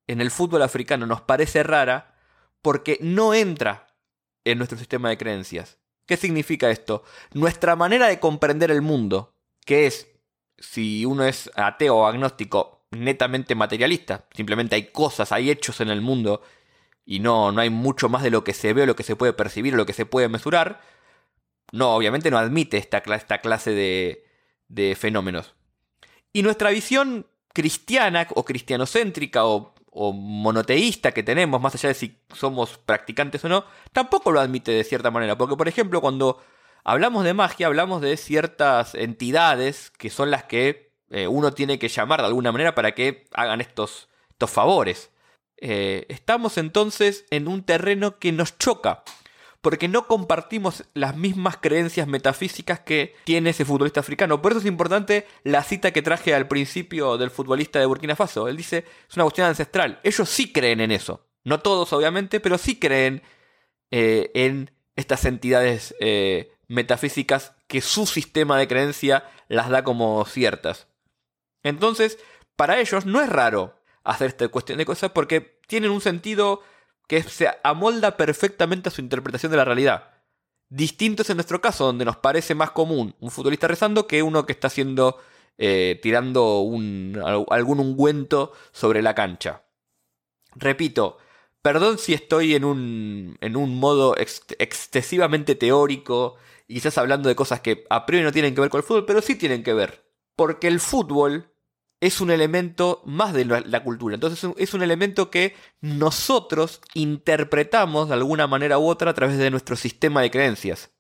en 0.08 0.22
el 0.22 0.32
fútbol 0.32 0.62
africano 0.62 1.06
nos 1.06 1.22
parece 1.22 1.64
rara 1.64 2.16
porque 2.62 2.98
no 3.02 3.34
entra 3.34 3.96
en 4.44 4.58
nuestro 4.58 4.78
sistema 4.78 5.10
de 5.10 5.18
creencias. 5.18 5.78
¿Qué 6.08 6.18
significa 6.18 6.72
esto? 6.72 7.04
Nuestra 7.34 7.76
manera 7.76 8.08
de 8.08 8.20
comprender 8.20 8.72
el 8.72 8.82
mundo, 8.82 9.36
que 9.66 9.86
es, 9.86 10.08
si 10.58 11.06
uno 11.06 11.26
es 11.26 11.52
ateo 11.56 11.98
o 11.98 12.08
agnóstico, 12.08 12.88
netamente 12.92 13.54
materialista, 13.56 14.26
simplemente 14.34 14.76
hay 14.76 14.88
cosas, 14.88 15.34
hay 15.34 15.52
hechos 15.52 15.82
en 15.82 15.90
el 15.90 16.02
mundo 16.02 16.42
y 17.06 17.20
no, 17.20 17.52
no 17.52 17.60
hay 17.60 17.70
mucho 17.70 18.08
más 18.08 18.24
de 18.24 18.32
lo 18.32 18.46
que 18.46 18.54
se 18.54 18.74
ve 18.74 18.84
o 18.84 18.86
lo 18.86 18.96
que 18.96 19.04
se 19.04 19.18
puede 19.18 19.34
percibir 19.34 19.74
o 19.74 19.78
lo 19.78 19.86
que 19.86 19.92
se 19.92 20.06
puede 20.06 20.30
mesurar, 20.30 20.82
no, 21.74 21.94
obviamente 21.94 22.32
no 22.32 22.38
admite 22.38 22.78
esta, 22.78 23.02
clase 23.02 23.72
de, 23.72 24.26
de 24.70 24.96
fenómenos. 24.96 25.56
Y 26.32 26.42
nuestra 26.42 26.70
visión 26.70 27.28
cristiana 27.54 28.28
o 28.34 28.46
cristianocéntrica 28.46 29.46
o 29.46 29.76
o 29.92 30.14
monoteísta 30.14 31.12
que 31.12 31.24
tenemos, 31.24 31.62
más 31.62 31.76
allá 31.76 31.90
de 31.90 31.96
si 31.96 32.20
somos 32.34 32.78
practicantes 32.78 33.44
o 33.46 33.50
no, 33.50 33.66
tampoco 33.92 34.32
lo 34.32 34.40
admite 34.40 34.72
de 34.72 34.84
cierta 34.84 35.12
manera. 35.12 35.38
Porque, 35.38 35.56
por 35.56 35.68
ejemplo, 35.68 36.02
cuando 36.02 36.42
hablamos 36.84 37.24
de 37.24 37.34
magia, 37.34 37.68
hablamos 37.68 38.02
de 38.02 38.16
ciertas 38.18 38.96
entidades 38.96 39.92
que 39.92 40.10
son 40.10 40.32
las 40.32 40.44
que 40.44 40.94
eh, 41.10 41.28
uno 41.28 41.52
tiene 41.52 41.80
que 41.80 41.88
llamar 41.88 42.22
de 42.22 42.28
alguna 42.28 42.52
manera 42.52 42.76
para 42.76 42.94
que 42.94 43.26
hagan 43.34 43.62
estos, 43.62 44.10
estos 44.30 44.50
favores. 44.52 45.12
Eh, 45.58 46.06
estamos 46.10 46.58
entonces 46.58 47.26
en 47.32 47.48
un 47.48 47.64
terreno 47.64 48.20
que 48.20 48.32
nos 48.32 48.58
choca 48.58 49.04
porque 49.68 49.90
no 49.90 50.08
compartimos 50.08 50.86
las 50.94 51.18
mismas 51.18 51.58
creencias 51.58 52.08
metafísicas 52.08 52.80
que 52.80 53.16
tiene 53.26 53.50
ese 53.50 53.66
futbolista 53.66 54.00
africano. 54.00 54.42
Por 54.42 54.54
eso 54.54 54.60
es 54.60 54.66
importante 54.66 55.28
la 55.44 55.62
cita 55.62 55.92
que 55.92 56.02
traje 56.02 56.34
al 56.34 56.48
principio 56.48 57.18
del 57.18 57.32
futbolista 57.32 57.78
de 57.78 57.86
Burkina 57.86 58.16
Faso. 58.16 58.48
Él 58.48 58.56
dice, 58.56 58.86
es 59.10 59.16
una 59.18 59.26
cuestión 59.26 59.46
ancestral. 59.48 60.00
Ellos 60.04 60.30
sí 60.30 60.54
creen 60.54 60.80
en 60.80 60.92
eso. 60.92 61.28
No 61.44 61.60
todos, 61.60 61.92
obviamente, 61.92 62.40
pero 62.40 62.58
sí 62.58 62.80
creen 62.80 63.24
eh, 63.92 64.32
en 64.36 64.72
estas 64.96 65.26
entidades 65.26 65.94
eh, 66.00 66.50
metafísicas 66.70 67.52
que 67.68 67.82
su 67.82 68.06
sistema 68.08 68.58
de 68.58 68.70
creencia 68.70 69.30
las 69.50 69.68
da 69.68 69.84
como 69.84 70.24
ciertas. 70.24 70.88
Entonces, 71.62 72.20
para 72.56 72.80
ellos 72.80 73.06
no 73.06 73.20
es 73.22 73.28
raro 73.28 73.76
hacer 74.06 74.28
esta 74.28 74.48
cuestión 74.48 74.78
de 74.78 74.86
cosas 74.86 75.12
porque 75.12 75.60
tienen 75.68 75.92
un 75.92 76.00
sentido 76.00 76.62
que 77.08 77.24
se 77.24 77.50
amolda 77.64 78.18
perfectamente 78.18 78.90
a 78.90 78.92
su 78.92 79.02
interpretación 79.02 79.52
de 79.52 79.58
la 79.58 79.66
realidad. 79.66 80.12
Distinto 80.70 81.22
es 81.24 81.30
en 81.30 81.38
nuestro 81.38 81.62
caso, 81.62 81.86
donde 81.86 82.06
nos 82.06 82.18
parece 82.18 82.54
más 82.54 82.72
común 82.72 83.16
un 83.20 83.32
futbolista 83.32 83.68
rezando 83.68 84.06
que 84.06 84.22
uno 84.22 84.46
que 84.46 84.52
está 84.52 84.68
haciendo 84.68 85.18
eh, 85.58 86.00
tirando 86.04 86.60
un, 86.60 87.20
algún 87.50 87.80
ungüento 87.80 88.54
sobre 88.72 89.02
la 89.02 89.16
cancha. 89.16 89.64
Repito, 90.56 91.18
perdón 91.62 91.98
si 91.98 92.14
estoy 92.14 92.54
en 92.54 92.64
un, 92.64 93.38
en 93.42 93.56
un 93.56 93.80
modo 93.80 94.16
excesivamente 94.18 95.56
teórico 95.56 96.36
y 96.68 96.76
quizás 96.76 96.98
hablando 96.98 97.30
de 97.30 97.36
cosas 97.36 97.62
que 97.62 97.86
a 97.90 98.06
priori 98.06 98.24
no 98.24 98.32
tienen 98.32 98.54
que 98.54 98.62
ver 98.62 98.70
con 98.70 98.80
el 98.80 98.84
fútbol, 98.84 99.06
pero 99.06 99.22
sí 99.22 99.36
tienen 99.36 99.64
que 99.64 99.74
ver. 99.74 100.04
Porque 100.36 100.68
el 100.68 100.80
fútbol 100.80 101.52
es 102.00 102.22
un 102.22 102.30
elemento 102.30 103.02
más 103.06 103.34
de 103.34 103.46
la 103.46 103.84
cultura. 103.84 104.16
Entonces 104.16 104.52
es 104.58 104.74
un 104.74 104.84
elemento 104.84 105.32
que 105.32 105.56
nosotros 105.82 106.82
interpretamos 106.94 108.10
de 108.10 108.16
alguna 108.16 108.48
manera 108.48 108.78
u 108.78 108.88
otra 108.88 109.12
a 109.12 109.14
través 109.14 109.38
de 109.38 109.50
nuestro 109.50 109.76
sistema 109.76 110.22
de 110.22 110.32
creencias. 110.32 110.92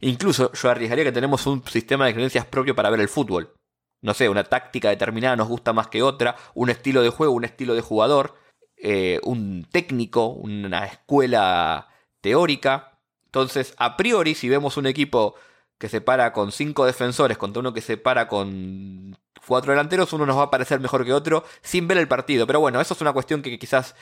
Incluso 0.00 0.52
yo 0.52 0.70
arriesgaría 0.70 1.04
que 1.04 1.12
tenemos 1.12 1.46
un 1.46 1.64
sistema 1.66 2.06
de 2.06 2.14
creencias 2.14 2.46
propio 2.46 2.74
para 2.74 2.90
ver 2.90 3.00
el 3.00 3.08
fútbol. 3.08 3.54
No 4.02 4.12
sé, 4.12 4.28
una 4.28 4.44
táctica 4.44 4.90
determinada 4.90 5.36
nos 5.36 5.48
gusta 5.48 5.72
más 5.72 5.88
que 5.88 6.02
otra, 6.02 6.36
un 6.54 6.68
estilo 6.68 7.02
de 7.02 7.08
juego, 7.08 7.32
un 7.32 7.44
estilo 7.44 7.74
de 7.74 7.80
jugador, 7.80 8.34
eh, 8.76 9.18
un 9.22 9.66
técnico, 9.70 10.28
una 10.28 10.84
escuela 10.84 11.88
teórica. 12.20 12.98
Entonces, 13.24 13.74
a 13.78 13.96
priori, 13.96 14.34
si 14.34 14.48
vemos 14.48 14.76
un 14.76 14.86
equipo 14.86 15.36
que 15.78 15.88
se 15.88 16.00
para 16.00 16.32
con 16.32 16.52
cinco 16.52 16.86
defensores 16.86 17.38
contra 17.38 17.60
uno 17.60 17.74
que 17.74 17.80
se 17.80 17.96
para 17.96 18.28
con 18.28 19.16
cuatro 19.46 19.72
delanteros, 19.72 20.12
uno 20.12 20.26
nos 20.26 20.36
va 20.36 20.44
a 20.44 20.50
parecer 20.50 20.80
mejor 20.80 21.04
que 21.04 21.12
otro 21.12 21.44
sin 21.62 21.88
ver 21.88 21.98
el 21.98 22.08
partido. 22.08 22.46
Pero 22.46 22.60
bueno, 22.60 22.80
eso 22.80 22.94
es 22.94 23.00
una 23.00 23.12
cuestión 23.12 23.42
que 23.42 23.58
quizás 23.58 23.94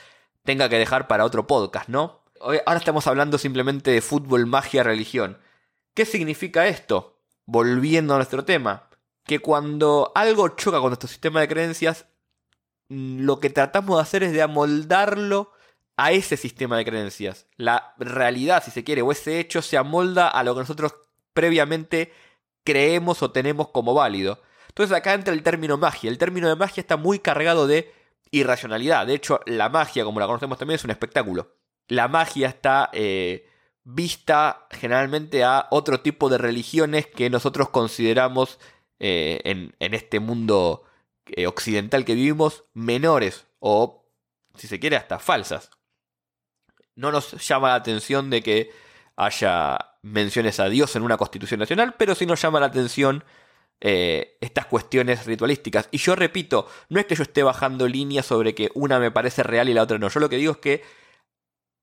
tenga 0.43 0.69
que 0.69 0.77
dejar 0.77 1.07
para 1.07 1.25
otro 1.25 1.47
podcast, 1.47 1.89
¿no? 1.89 2.23
Ahora 2.39 2.77
estamos 2.77 3.07
hablando 3.07 3.37
simplemente 3.37 3.91
de 3.91 4.01
fútbol, 4.01 4.45
magia, 4.45 4.83
religión. 4.83 5.37
¿Qué 5.93 6.05
significa 6.05 6.67
esto? 6.67 7.19
Volviendo 7.45 8.13
a 8.13 8.17
nuestro 8.17 8.43
tema. 8.43 8.89
Que 9.25 9.39
cuando 9.39 10.11
algo 10.15 10.49
choca 10.49 10.79
con 10.79 10.89
nuestro 10.89 11.07
sistema 11.07 11.39
de 11.39 11.47
creencias, 11.47 12.05
mm, 12.89 13.21
lo 13.21 13.39
que 13.39 13.49
tratamos 13.49 13.97
de 13.97 14.01
hacer 14.01 14.23
es 14.23 14.33
de 14.33 14.41
amoldarlo 14.41 15.51
a 15.95 16.11
ese 16.11 16.35
sistema 16.35 16.77
de 16.77 16.85
creencias. 16.85 17.47
La 17.55 17.93
realidad, 17.97 18.63
si 18.63 18.71
se 18.71 18.83
quiere, 18.83 19.01
o 19.01 19.11
ese 19.11 19.39
hecho 19.39 19.61
se 19.61 19.77
amolda 19.77 20.27
a 20.27 20.43
lo 20.43 20.53
que 20.53 20.61
nosotros 20.61 20.95
previamente 21.33 22.13
creemos 22.63 23.21
o 23.23 23.31
tenemos 23.31 23.69
como 23.69 23.93
válido. 23.93 24.41
Entonces 24.69 24.95
acá 24.95 25.13
entra 25.13 25.33
el 25.33 25.43
término 25.43 25.77
magia. 25.77 26.09
El 26.09 26.17
término 26.17 26.49
de 26.49 26.55
magia 26.55 26.81
está 26.81 26.97
muy 26.97 27.19
cargado 27.19 27.67
de 27.67 27.91
irracionalidad. 28.31 29.05
De 29.05 29.13
hecho, 29.13 29.39
la 29.45 29.69
magia, 29.69 30.03
como 30.03 30.19
la 30.19 30.25
conocemos 30.25 30.57
también, 30.57 30.75
es 30.75 30.83
un 30.83 30.91
espectáculo. 30.91 31.55
La 31.87 32.07
magia 32.07 32.47
está 32.47 32.89
eh, 32.93 33.47
vista 33.83 34.67
generalmente 34.71 35.43
a 35.43 35.67
otro 35.69 36.01
tipo 36.01 36.29
de 36.29 36.37
religiones 36.37 37.07
que 37.07 37.29
nosotros 37.29 37.69
consideramos 37.69 38.59
eh, 38.99 39.41
en, 39.43 39.93
este 39.93 40.19
mundo 40.19 40.85
eh, 41.25 41.45
occidental 41.45 42.05
que 42.05 42.15
vivimos 42.15 42.63
menores 42.73 43.45
o, 43.59 44.09
si 44.55 44.67
se 44.67 44.79
quiere, 44.79 44.95
hasta 44.95 45.19
falsas. 45.19 45.69
No 46.95 47.11
nos 47.11 47.31
llama 47.45 47.69
la 47.69 47.75
atención 47.75 48.29
de 48.29 48.41
que 48.41 48.71
haya 49.15 49.77
menciones 50.01 50.59
a 50.59 50.69
Dios 50.69 50.95
en 50.95 51.03
una 51.03 51.17
constitución 51.17 51.59
nacional, 51.59 51.95
pero 51.97 52.15
sí 52.15 52.25
nos 52.25 52.41
llama 52.41 52.59
la 52.59 52.67
atención 52.67 53.23
eh, 53.79 54.37
estas 54.41 54.65
cuestiones 54.65 55.25
ritualísticas. 55.25 55.89
Y 55.91 55.97
yo 55.97 56.15
repito, 56.15 56.67
no 56.89 56.99
es 56.99 57.05
que 57.05 57.15
yo 57.15 57.23
esté 57.23 57.43
bajando 57.43 57.87
líneas 57.87 58.25
sobre 58.25 58.55
que 58.55 58.71
una 58.75 58.99
me 58.99 59.11
parece 59.11 59.43
real 59.43 59.69
y 59.69 59.73
la 59.73 59.83
otra 59.83 59.97
no. 59.97 60.09
Yo 60.09 60.19
lo 60.19 60.29
que 60.29 60.37
digo 60.37 60.53
es 60.53 60.57
que 60.59 60.83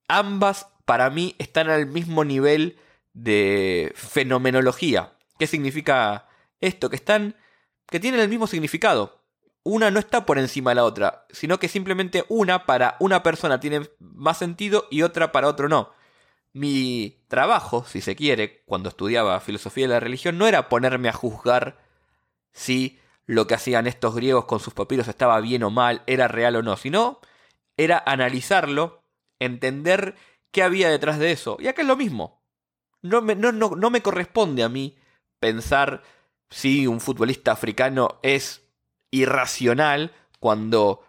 ambas 0.09 0.69
para 0.85 1.11
mí 1.11 1.37
están 1.39 1.69
al 1.69 1.87
mismo 1.87 2.25
nivel 2.25 2.79
de 3.13 3.93
fenomenología. 3.95 5.13
¿Qué 5.39 5.47
significa 5.47 6.27
esto? 6.61 6.91
Que 6.91 6.97
están. 6.97 7.37
que 7.87 8.01
tienen 8.01 8.21
el 8.21 8.29
mismo 8.29 8.47
significado. 8.47 9.21
Una 9.63 9.91
no 9.91 9.99
está 9.99 10.25
por 10.25 10.39
encima 10.39 10.71
de 10.71 10.77
la 10.77 10.85
otra, 10.85 11.27
sino 11.31 11.59
que 11.59 11.69
simplemente 11.69 12.25
una 12.29 12.65
para 12.65 12.97
una 12.99 13.23
persona 13.23 13.61
tiene 13.61 13.91
más 13.99 14.39
sentido 14.39 14.87
y 14.91 15.03
otra 15.03 15.33
para 15.33 15.49
otro 15.49 15.69
no. 15.69 15.93
Mi 16.53 17.23
trabajo, 17.29 17.85
si 17.85 18.01
se 18.01 18.17
quiere, 18.17 18.63
cuando 18.67 18.89
estudiaba 18.89 19.39
filosofía 19.41 19.85
de 19.85 19.95
la 19.95 20.01
religión, 20.01 20.39
no 20.39 20.47
era 20.47 20.69
ponerme 20.69 21.09
a 21.09 21.13
juzgar 21.13 21.79
si 22.53 22.99
lo 23.27 23.47
que 23.47 23.55
hacían 23.55 23.87
estos 23.87 24.17
griegos 24.17 24.47
con 24.47 24.59
sus 24.59 24.75
papiros 24.75 25.07
estaba 25.07 25.41
bien 25.41 25.63
o 25.63 25.71
mal, 25.71 26.03
era 26.07 26.27
real 26.27 26.57
o 26.57 26.63
no, 26.63 26.77
sino 26.77 27.21
era 27.77 28.03
analizarlo, 28.05 29.05
entender 29.39 30.17
qué 30.51 30.63
había 30.63 30.91
detrás 30.91 31.19
de 31.19 31.33
eso. 31.33 31.57
Y 31.61 31.69
acá 31.69 31.83
es 31.83 31.89
lo 31.89 31.97
mismo. 31.97 32.43
No 33.03 33.23
me, 33.23 34.03
corresponde 34.03 34.63
a 34.63 34.69
mí 34.69 34.99
pensar 35.39 36.03
si 36.51 36.87
un 36.87 37.01
futbolista 37.01 37.53
africano 37.53 38.19
es 38.23 38.69
irracional 39.11 40.13
cuando 40.39 41.05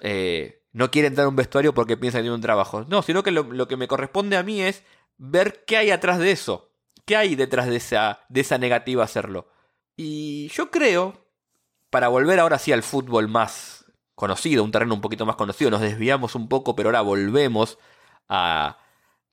eh, 0.00 0.63
no 0.74 0.90
quiere 0.90 1.08
entrar 1.08 1.24
a 1.24 1.28
un 1.28 1.36
vestuario 1.36 1.72
porque 1.72 1.96
piensa 1.96 2.18
que 2.18 2.24
tiene 2.24 2.34
un 2.34 2.40
trabajo. 2.42 2.84
No, 2.88 3.00
sino 3.02 3.22
que 3.22 3.30
lo, 3.30 3.68
que 3.68 3.76
me 3.76 3.88
corresponde 3.88 4.36
a 4.36 4.42
mí 4.42 4.60
es 4.60 4.82
ver 5.16 5.64
qué 5.64 5.76
hay 5.76 5.90
atrás 5.92 6.18
de 6.18 6.32
eso. 6.32 6.72
¿Qué 7.06 7.16
hay 7.16 7.36
detrás 7.36 7.68
de 7.68 7.76
esa, 7.76 8.20
de 8.28 8.40
esa 8.40 8.58
negativa 8.58 9.02
a 9.02 9.04
hacerlo? 9.04 9.48
Y 9.96 10.48
yo 10.48 10.70
creo, 10.72 11.28
para 11.90 12.08
volver 12.08 12.40
ahora 12.40 12.58
sí 12.58 12.72
al 12.72 12.82
fútbol 12.82 13.28
más 13.28 13.84
conocido, 14.16 14.64
un 14.64 14.72
terreno 14.72 14.94
un 14.94 15.00
poquito 15.00 15.24
más 15.24 15.36
conocido, 15.36 15.70
nos 15.70 15.80
desviamos 15.80 16.34
un 16.34 16.48
poco, 16.48 16.74
pero 16.74 16.88
ahora 16.88 17.02
volvemos 17.02 17.78
a, 18.28 18.78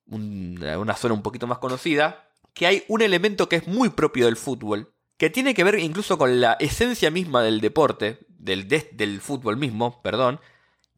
una 0.06 0.95
zona 0.95 1.15
un 1.15 1.23
poquito 1.23 1.47
más 1.47 1.58
conocida, 1.58 2.30
que 2.54 2.67
hay 2.67 2.84
un 2.88 3.01
elemento 3.01 3.49
que 3.49 3.56
es 3.56 3.67
muy 3.67 3.89
propio 3.89 4.25
del 4.25 4.38
fútbol, 4.38 4.93
que 5.17 5.32
tiene 5.32 5.56
que 5.56 5.63
ver 5.63 5.80
incluso 5.80 6.19
con 6.19 6.39
la 6.39 6.54
esencia 6.60 7.10
misma 7.10 7.41
del 7.41 7.62
deporte, 7.62 8.19
del, 8.27 8.67
del 8.67 9.21
fútbol 9.21 9.58
mismo, 9.58 10.01
perdón, 10.04 10.39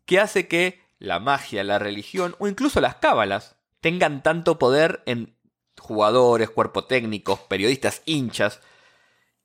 que 0.05 0.19
hace 0.19 0.47
que 0.47 0.81
la 0.99 1.19
magia, 1.19 1.63
la 1.63 1.79
religión 1.79 2.35
o 2.39 2.47
incluso 2.47 2.81
las 2.81 2.95
cábalas 2.95 3.57
tengan 3.81 4.23
tanto 4.23 4.57
poder 4.57 5.03
en 5.05 5.35
jugadores, 5.77 6.49
cuerpo 6.49 6.85
técnicos, 6.85 7.39
periodistas, 7.41 8.01
hinchas. 8.05 8.61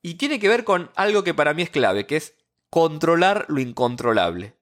Y 0.03 0.15
tiene 0.15 0.39
que 0.39 0.49
ver 0.49 0.65
con 0.65 0.91
algo 0.95 1.25
que 1.25 1.35
para 1.35 1.55
mí 1.55 1.63
es 1.63 1.71
clave, 1.71 2.07
que 2.07 2.17
es 2.17 2.35
controlar 2.71 3.47
lo 3.49 3.61
incontrolable. 3.61 4.57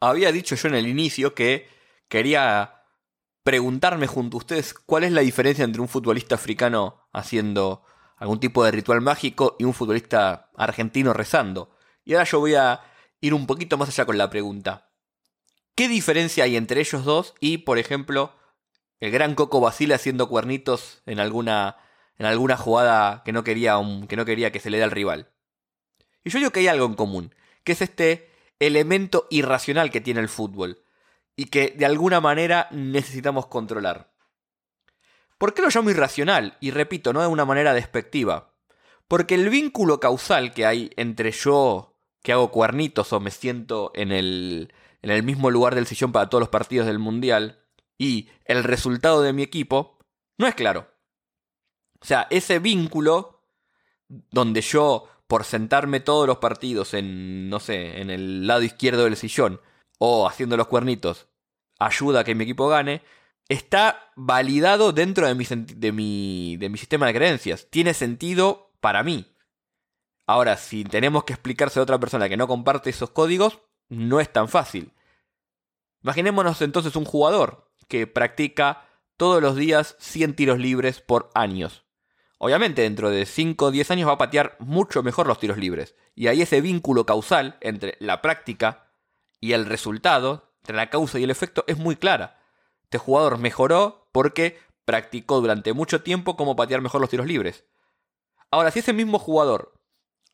Había 0.00 0.32
dicho 0.32 0.54
yo 0.54 0.68
en 0.68 0.74
el 0.74 0.86
inicio 0.86 1.34
que 1.34 1.68
quería 2.08 2.82
preguntarme 3.42 4.06
junto 4.06 4.36
a 4.36 4.38
ustedes 4.38 4.74
cuál 4.74 5.04
es 5.04 5.12
la 5.12 5.22
diferencia 5.22 5.64
entre 5.64 5.80
un 5.80 5.88
futbolista 5.88 6.34
africano 6.34 7.08
haciendo 7.12 7.82
algún 8.16 8.38
tipo 8.38 8.64
de 8.64 8.70
ritual 8.70 9.00
mágico 9.00 9.56
y 9.58 9.64
un 9.64 9.72
futbolista 9.72 10.50
argentino 10.56 11.12
rezando. 11.12 11.70
Y 12.04 12.12
ahora 12.12 12.24
yo 12.24 12.40
voy 12.40 12.54
a 12.54 12.80
ir 13.20 13.32
un 13.32 13.46
poquito 13.46 13.78
más 13.78 13.88
allá 13.88 14.04
con 14.04 14.18
la 14.18 14.28
pregunta. 14.28 14.89
¿Qué 15.80 15.88
diferencia 15.88 16.44
hay 16.44 16.58
entre 16.58 16.82
ellos 16.82 17.06
dos 17.06 17.32
y, 17.40 17.56
por 17.56 17.78
ejemplo, 17.78 18.34
el 18.98 19.10
gran 19.10 19.34
Coco 19.34 19.62
Basile 19.62 19.94
haciendo 19.94 20.28
cuernitos 20.28 21.00
en 21.06 21.20
alguna, 21.20 21.78
en 22.18 22.26
alguna 22.26 22.58
jugada 22.58 23.22
que 23.24 23.32
no, 23.32 23.44
quería 23.44 23.80
que 24.06 24.16
no 24.16 24.26
quería 24.26 24.52
que 24.52 24.60
se 24.60 24.68
le 24.68 24.76
dé 24.76 24.82
al 24.82 24.90
rival? 24.90 25.30
Y 26.22 26.28
yo 26.28 26.38
digo 26.38 26.50
que 26.50 26.60
hay 26.60 26.68
algo 26.68 26.84
en 26.84 26.96
común, 26.96 27.34
que 27.64 27.72
es 27.72 27.80
este 27.80 28.28
elemento 28.58 29.26
irracional 29.30 29.90
que 29.90 30.02
tiene 30.02 30.20
el 30.20 30.28
fútbol 30.28 30.84
y 31.34 31.46
que 31.46 31.70
de 31.70 31.86
alguna 31.86 32.20
manera 32.20 32.68
necesitamos 32.72 33.46
controlar. 33.46 34.12
¿Por 35.38 35.54
qué 35.54 35.62
lo 35.62 35.70
llamo 35.70 35.88
irracional? 35.88 36.58
Y 36.60 36.72
repito, 36.72 37.14
no 37.14 37.22
de 37.22 37.26
una 37.26 37.46
manera 37.46 37.72
despectiva. 37.72 38.52
Porque 39.08 39.34
el 39.34 39.48
vínculo 39.48 39.98
causal 39.98 40.52
que 40.52 40.66
hay 40.66 40.90
entre 40.96 41.32
yo 41.32 41.96
que 42.22 42.32
hago 42.32 42.50
cuernitos 42.50 43.14
o 43.14 43.20
me 43.20 43.30
siento 43.30 43.92
en 43.94 44.12
el, 44.12 44.74
en 45.02 45.10
el 45.10 45.22
mismo 45.22 45.50
lugar 45.50 45.74
del 45.74 45.86
sillón 45.86 46.12
para 46.12 46.28
todos 46.28 46.40
los 46.40 46.48
partidos 46.48 46.86
del 46.86 46.98
Mundial 46.98 47.64
y 47.98 48.28
el 48.44 48.64
resultado 48.64 49.22
de 49.22 49.32
mi 49.32 49.42
equipo, 49.42 49.98
no 50.38 50.46
es 50.46 50.54
claro. 50.54 50.88
O 52.00 52.04
sea, 52.04 52.26
ese 52.30 52.58
vínculo 52.58 53.44
donde 54.08 54.62
yo, 54.62 55.08
por 55.26 55.44
sentarme 55.44 56.00
todos 56.00 56.26
los 56.26 56.38
partidos 56.38 56.94
en, 56.94 57.48
no 57.48 57.60
sé, 57.60 58.00
en 58.00 58.10
el 58.10 58.46
lado 58.46 58.62
izquierdo 58.62 59.04
del 59.04 59.16
sillón 59.16 59.60
o 59.98 60.26
haciendo 60.26 60.56
los 60.56 60.66
cuernitos, 60.66 61.28
ayuda 61.78 62.20
a 62.20 62.24
que 62.24 62.34
mi 62.34 62.44
equipo 62.44 62.68
gane, 62.68 63.02
está 63.48 64.12
validado 64.16 64.92
dentro 64.92 65.26
de 65.26 65.34
mi, 65.34 65.44
de 65.44 65.92
mi, 65.92 66.56
de 66.56 66.68
mi 66.68 66.78
sistema 66.78 67.06
de 67.06 67.14
creencias. 67.14 67.68
Tiene 67.70 67.94
sentido 67.94 68.72
para 68.80 69.02
mí. 69.02 69.26
Ahora, 70.26 70.56
si 70.56 70.84
tenemos 70.84 71.24
que 71.24 71.32
explicarse 71.32 71.80
a 71.80 71.82
otra 71.82 71.98
persona 71.98 72.28
que 72.28 72.36
no 72.36 72.48
comparte 72.48 72.90
esos 72.90 73.10
códigos, 73.10 73.60
no 73.90 74.20
es 74.20 74.32
tan 74.32 74.48
fácil. 74.48 74.92
Imaginémonos 76.02 76.62
entonces 76.62 76.96
un 76.96 77.04
jugador 77.04 77.70
que 77.88 78.06
practica 78.06 78.88
todos 79.18 79.42
los 79.42 79.56
días 79.56 79.96
100 79.98 80.34
tiros 80.34 80.58
libres 80.58 81.00
por 81.00 81.30
años. 81.34 81.84
Obviamente 82.38 82.82
dentro 82.82 83.10
de 83.10 83.26
5 83.26 83.66
o 83.66 83.70
10 83.70 83.90
años 83.90 84.08
va 84.08 84.14
a 84.14 84.18
patear 84.18 84.56
mucho 84.60 85.02
mejor 85.02 85.26
los 85.26 85.38
tiros 85.38 85.58
libres. 85.58 85.94
Y 86.14 86.28
ahí 86.28 86.40
ese 86.40 86.62
vínculo 86.62 87.04
causal 87.04 87.58
entre 87.60 87.98
la 88.00 88.22
práctica 88.22 88.94
y 89.40 89.52
el 89.52 89.66
resultado, 89.66 90.54
entre 90.60 90.76
la 90.76 90.88
causa 90.88 91.18
y 91.18 91.24
el 91.24 91.30
efecto, 91.30 91.64
es 91.66 91.76
muy 91.76 91.96
clara. 91.96 92.40
Este 92.84 92.96
jugador 92.96 93.36
mejoró 93.36 94.08
porque 94.12 94.58
practicó 94.86 95.40
durante 95.40 95.74
mucho 95.74 96.02
tiempo 96.02 96.36
cómo 96.36 96.56
patear 96.56 96.80
mejor 96.80 97.02
los 97.02 97.10
tiros 97.10 97.26
libres. 97.26 97.66
Ahora, 98.50 98.70
si 98.70 98.78
ese 98.78 98.92
mismo 98.92 99.18
jugador 99.18 99.74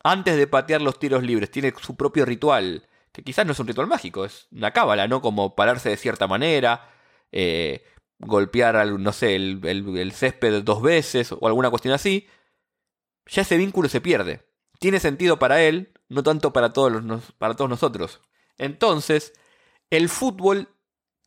antes 0.04 0.36
de 0.36 0.46
patear 0.46 0.80
los 0.82 1.00
tiros 1.00 1.24
libres, 1.24 1.50
tiene 1.50 1.74
su 1.82 1.96
propio 1.96 2.24
ritual, 2.24 2.88
que 3.16 3.22
quizás 3.22 3.46
no 3.46 3.52
es 3.52 3.58
un 3.58 3.66
ritual 3.66 3.86
mágico, 3.86 4.26
es 4.26 4.46
una 4.52 4.72
cábala, 4.72 5.08
¿no? 5.08 5.22
Como 5.22 5.54
pararse 5.54 5.88
de 5.88 5.96
cierta 5.96 6.26
manera, 6.26 6.90
eh, 7.32 7.82
golpear, 8.18 8.86
no 8.86 9.12
sé, 9.14 9.34
el, 9.34 9.64
el 9.64 10.12
césped 10.12 10.62
dos 10.62 10.82
veces 10.82 11.32
o 11.32 11.46
alguna 11.46 11.70
cuestión 11.70 11.94
así, 11.94 12.28
ya 13.24 13.40
ese 13.40 13.56
vínculo 13.56 13.88
se 13.88 14.02
pierde. 14.02 14.46
Tiene 14.78 15.00
sentido 15.00 15.38
para 15.38 15.62
él, 15.62 15.94
no 16.10 16.22
tanto 16.22 16.52
para 16.52 16.74
todos, 16.74 17.02
los, 17.02 17.32
para 17.38 17.54
todos 17.54 17.70
nosotros. 17.70 18.20
Entonces, 18.58 19.32
el 19.88 20.10
fútbol 20.10 20.68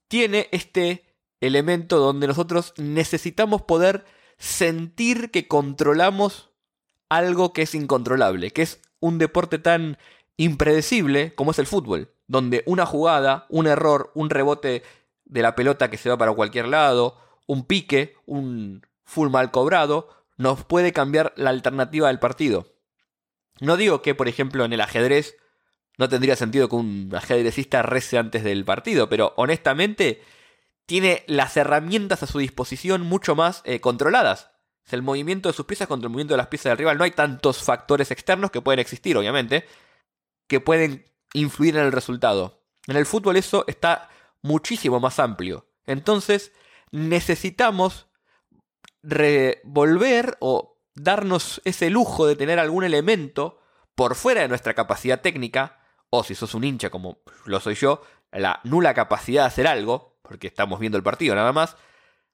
tiene 0.08 0.48
este 0.52 1.06
elemento 1.42 1.98
donde 1.98 2.28
nosotros 2.28 2.76
necesitamos 2.78 3.64
poder 3.64 4.06
sentir 4.38 5.32
que 5.32 5.48
controlamos 5.48 6.52
algo 7.10 7.52
que 7.52 7.64
es 7.64 7.74
incontrolable, 7.74 8.52
que 8.52 8.62
es 8.62 8.80
un 9.00 9.18
deporte 9.18 9.58
tan 9.58 9.98
impredecible 10.40 11.36
como 11.36 11.52
es 11.52 11.60
el 11.60 11.68
fútbol, 11.68 12.14
donde 12.28 12.64
una 12.66 12.86
jugada, 12.86 13.46
un 13.50 13.68
error, 13.68 14.10
un 14.16 14.30
rebote 14.30 14.84
de 15.26 15.42
la 15.42 15.54
pelota 15.54 15.90
que 15.90 15.98
se 15.98 16.10
va 16.10 16.18
para 16.18 16.32
cualquier 16.32 16.70
lado, 16.70 17.18
un 17.46 17.66
pique, 17.66 18.16
un 18.26 18.88
full 19.04 19.30
mal 19.30 19.52
cobrado, 19.52 20.08
nos 20.38 20.64
puede 20.64 20.94
cambiar 20.94 21.34
la 21.36 21.50
alternativa 21.50 22.08
del 22.08 22.20
partido. 22.20 22.74
No 23.60 23.76
digo 23.76 24.02
que, 24.02 24.16
por 24.16 24.30
ejemplo, 24.30 24.64
en 24.64 24.72
el 24.72 24.80
ajedrez 24.80 25.36
no 25.98 26.08
tendría 26.08 26.38
sentido 26.38 26.70
que 26.70 26.78
un 26.78 27.12
ajedrecista 27.14 27.82
rece 27.82 28.18
antes 28.18 28.46
del 28.46 28.64
partido, 28.64 29.10
pero 29.10 29.34
honestamente 29.36 30.24
tiene 30.86 31.26
las 31.28 31.58
herramientas 31.58 32.24
a 32.24 32.28
su 32.28 32.40
disposición 32.40 33.02
mucho 33.02 33.36
más 33.36 33.62
eh, 33.66 33.82
controladas. 33.82 34.52
Es 34.86 34.94
el 34.94 35.02
movimiento 35.02 35.50
de 35.50 35.54
sus 35.54 35.66
piezas 35.66 35.90
contra 35.90 36.08
el 36.08 36.12
movimiento 36.12 36.36
de 36.36 36.38
las 36.38 36.48
piezas 36.48 36.70
del 36.72 36.78
rival. 36.78 36.98
No 36.98 37.04
hay 37.04 37.12
tantos 37.12 37.62
factores 37.62 38.10
externos 38.10 38.52
que 38.52 38.62
pueden 38.62 38.80
existir, 38.80 39.18
obviamente, 39.18 39.66
que 40.50 40.60
pueden 40.60 41.06
influir 41.34 41.78
en 41.78 41.86
el 41.86 41.94
resultado. 41.94 42.66
En 42.88 42.98
el 42.98 43.06
fútbol 43.06 43.38
eso 43.38 43.64
está 43.68 44.10
muchísimo 44.42 45.00
más 45.00 45.20
amplio. 45.20 45.70
Entonces 45.86 46.52
necesitamos 46.92 48.08
revolver 49.02 50.38
o 50.42 50.82
darnos 50.96 51.62
ese 51.64 51.90
lujo 51.90 52.28
de 52.28 52.36
tener 52.36 52.60
algún 52.60 52.84
elemento 52.84 53.60
por 53.96 54.16
fuera 54.16 54.42
de 54.42 54.48
nuestra 54.48 54.74
capacidad 54.74 55.22
técnica 55.22 55.80
o 56.10 56.24
si 56.24 56.36
sos 56.36 56.56
un 56.56 56.64
hincha 56.64 56.90
como 56.90 57.20
lo 57.46 57.60
soy 57.60 57.76
yo, 57.76 58.02
la 58.32 58.60
nula 58.64 58.94
capacidad 58.94 59.44
de 59.44 59.48
hacer 59.48 59.68
algo, 59.68 60.18
porque 60.24 60.48
estamos 60.48 60.80
viendo 60.80 60.98
el 60.98 61.04
partido 61.04 61.36
nada 61.36 61.54
más, 61.54 61.78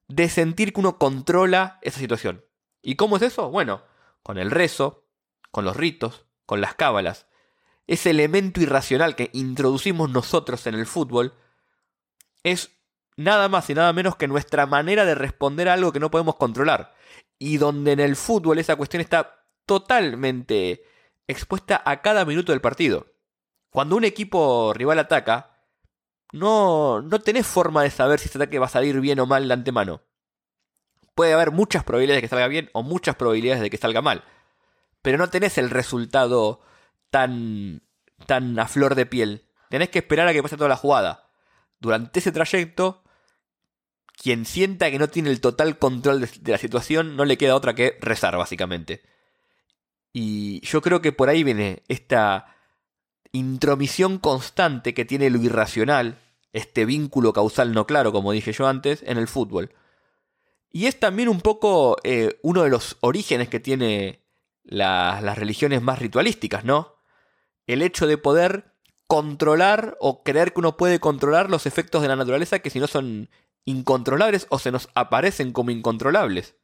de 0.08 0.30
sentir 0.30 0.74
que 0.74 0.80
uno 0.80 0.98
controla 0.98 1.80
esa 1.82 2.00
situación. 2.00 2.46
¿Y 2.82 2.96
cómo 2.96 3.18
es 3.18 3.24
eso? 3.24 3.50
Bueno, 3.50 3.84
con 4.24 4.38
el 4.38 4.52
rezo, 4.52 5.06
con 5.52 5.66
los 5.66 5.76
ritos, 5.76 6.26
con 6.46 6.62
las 6.62 6.76
cábalas. 6.76 7.28
Ese 7.88 8.10
elemento 8.10 8.62
irracional 8.62 9.16
que 9.16 9.30
introducimos 9.34 10.10
nosotros 10.10 10.66
en 10.68 10.76
el 10.76 10.86
fútbol 10.86 11.34
es 12.44 12.72
nada 13.16 13.48
más 13.48 13.70
y 13.70 13.76
nada 13.76 13.94
menos 13.94 14.16
que 14.16 14.28
nuestra 14.28 14.66
manera 14.66 15.06
de 15.06 15.16
responder 15.16 15.70
a 15.70 15.74
algo 15.74 15.92
que 15.92 16.00
no 16.00 16.12
podemos 16.12 16.36
controlar. 16.36 16.94
Y 17.38 17.58
donde 17.58 17.92
en 17.92 18.00
el 18.00 18.16
fútbol 18.16 18.60
esa 18.60 18.76
cuestión 18.76 19.02
está 19.02 19.46
totalmente 19.66 20.84
expuesta 21.28 21.82
a 21.86 22.02
cada 22.02 22.26
minuto 22.26 22.52
del 22.52 22.62
partido. 22.62 23.08
Cuando 23.70 23.96
un 23.96 24.04
equipo 24.04 24.74
rival 24.74 25.00
ataca, 25.00 25.56
no, 26.32 27.02
no 27.02 27.20
tenés 27.20 27.46
forma 27.46 27.84
de 27.84 27.92
saber 27.92 28.20
si 28.20 28.30
ese 28.30 28.38
ataque 28.38 28.60
va 28.60 28.68
a 28.68 28.70
salir 28.70 29.00
bien 29.00 29.20
o 29.20 29.26
mal 29.26 29.48
de 29.48 29.54
antemano. 29.54 30.02
Puede 31.14 31.34
haber 31.34 31.52
muchas 31.52 31.84
probabilidades 31.84 32.22
de 32.22 32.28
que 32.28 32.30
salga 32.30 32.48
bien 32.48 32.70
o 32.74 32.84
muchas 32.84 33.16
probabilidades 33.16 33.62
de 33.62 33.70
que 33.70 33.78
salga 33.78 34.02
mal. 34.02 34.24
Pero 35.02 35.18
no 35.18 35.30
tenés 35.30 35.58
el 35.58 35.70
resultado 35.70 36.62
tan, 37.16 37.82
tan 38.26 38.60
a 38.60 38.68
flor 38.68 38.94
de 38.94 39.06
piel. 39.06 39.46
Tenés 39.70 39.88
que 39.88 40.00
esperar 40.00 40.28
a 40.28 40.34
que 40.34 40.44
pase 40.44 40.58
toda 40.58 40.68
la 40.68 40.76
jugada. 40.76 41.30
Durante 41.80 42.20
ese 42.20 42.34
trayecto, 42.34 43.04
quien 44.22 44.46
sienta 44.46 44.92
que 44.92 45.00
no 45.00 45.08
tiene 45.08 45.30
el 45.30 45.40
total 45.40 45.80
control 45.80 46.20
de, 46.20 46.52
la 46.52 46.58
situación, 46.58 47.16
no 47.16 47.24
le 47.24 47.38
queda 47.38 47.56
otra 47.56 47.74
que 47.74 47.98
rezar, 48.02 48.36
básicamente. 48.36 49.02
Y 50.12 50.60
yo 50.68 50.82
creo 50.82 51.02
que 51.02 51.14
por 51.14 51.30
ahí 51.30 51.46
viene 51.46 51.84
esta 51.88 52.54
intromisión 53.32 54.18
constante 54.18 54.94
que 54.94 55.06
tiene 55.06 55.30
lo 55.30 55.42
irracional, 55.42 56.20
este 56.52 56.84
vínculo 56.84 57.32
causal 57.32 57.72
no 57.72 57.88
claro, 57.88 58.12
como 58.12 58.34
dije 58.34 58.52
yo 58.52 58.68
antes, 58.68 59.04
en 59.04 59.18
el 59.18 59.30
fútbol. 59.30 59.72
Y 60.70 60.88
es 60.88 61.00
también 61.00 61.30
un 61.30 61.40
poco 61.40 61.96
eh, 62.04 62.40
uno 62.42 62.64
de 62.64 62.70
los 62.70 62.98
orígenes 63.00 63.48
que 63.48 63.62
tiene 63.62 64.20
las 64.66 65.38
religiones 65.38 65.82
más 65.82 66.00
ritualísticas, 66.00 66.66
¿no? 66.66 66.95
El 67.68 67.82
hecho 67.82 68.08
de 68.08 68.18
poder 68.18 68.76
controlar 69.08 69.98
o 70.00 70.24
creer 70.24 70.54
que 70.54 70.60
uno 70.60 70.78
puede 70.78 71.00
controlar 71.00 71.50
los 71.50 71.66
efectos 71.66 72.02
de 72.02 72.08
la 72.08 72.16
naturaleza 72.16 72.60
que 72.60 72.70
si 72.70 72.80
no 72.80 72.88
son 72.88 73.30
incontrolables 73.66 74.48
o 74.50 74.60
se 74.60 74.72
nos 74.72 74.90
aparecen 74.96 75.52
como 75.52 75.72
incontrolables. 75.72 76.56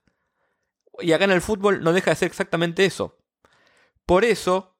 Y 0.99 1.13
acá 1.13 1.25
en 1.25 1.31
el 1.31 1.41
fútbol 1.41 1.83
no 1.83 1.93
deja 1.93 2.11
de 2.11 2.15
ser 2.15 2.27
exactamente 2.27 2.85
eso. 2.85 3.17
Por 4.05 4.25
eso, 4.25 4.77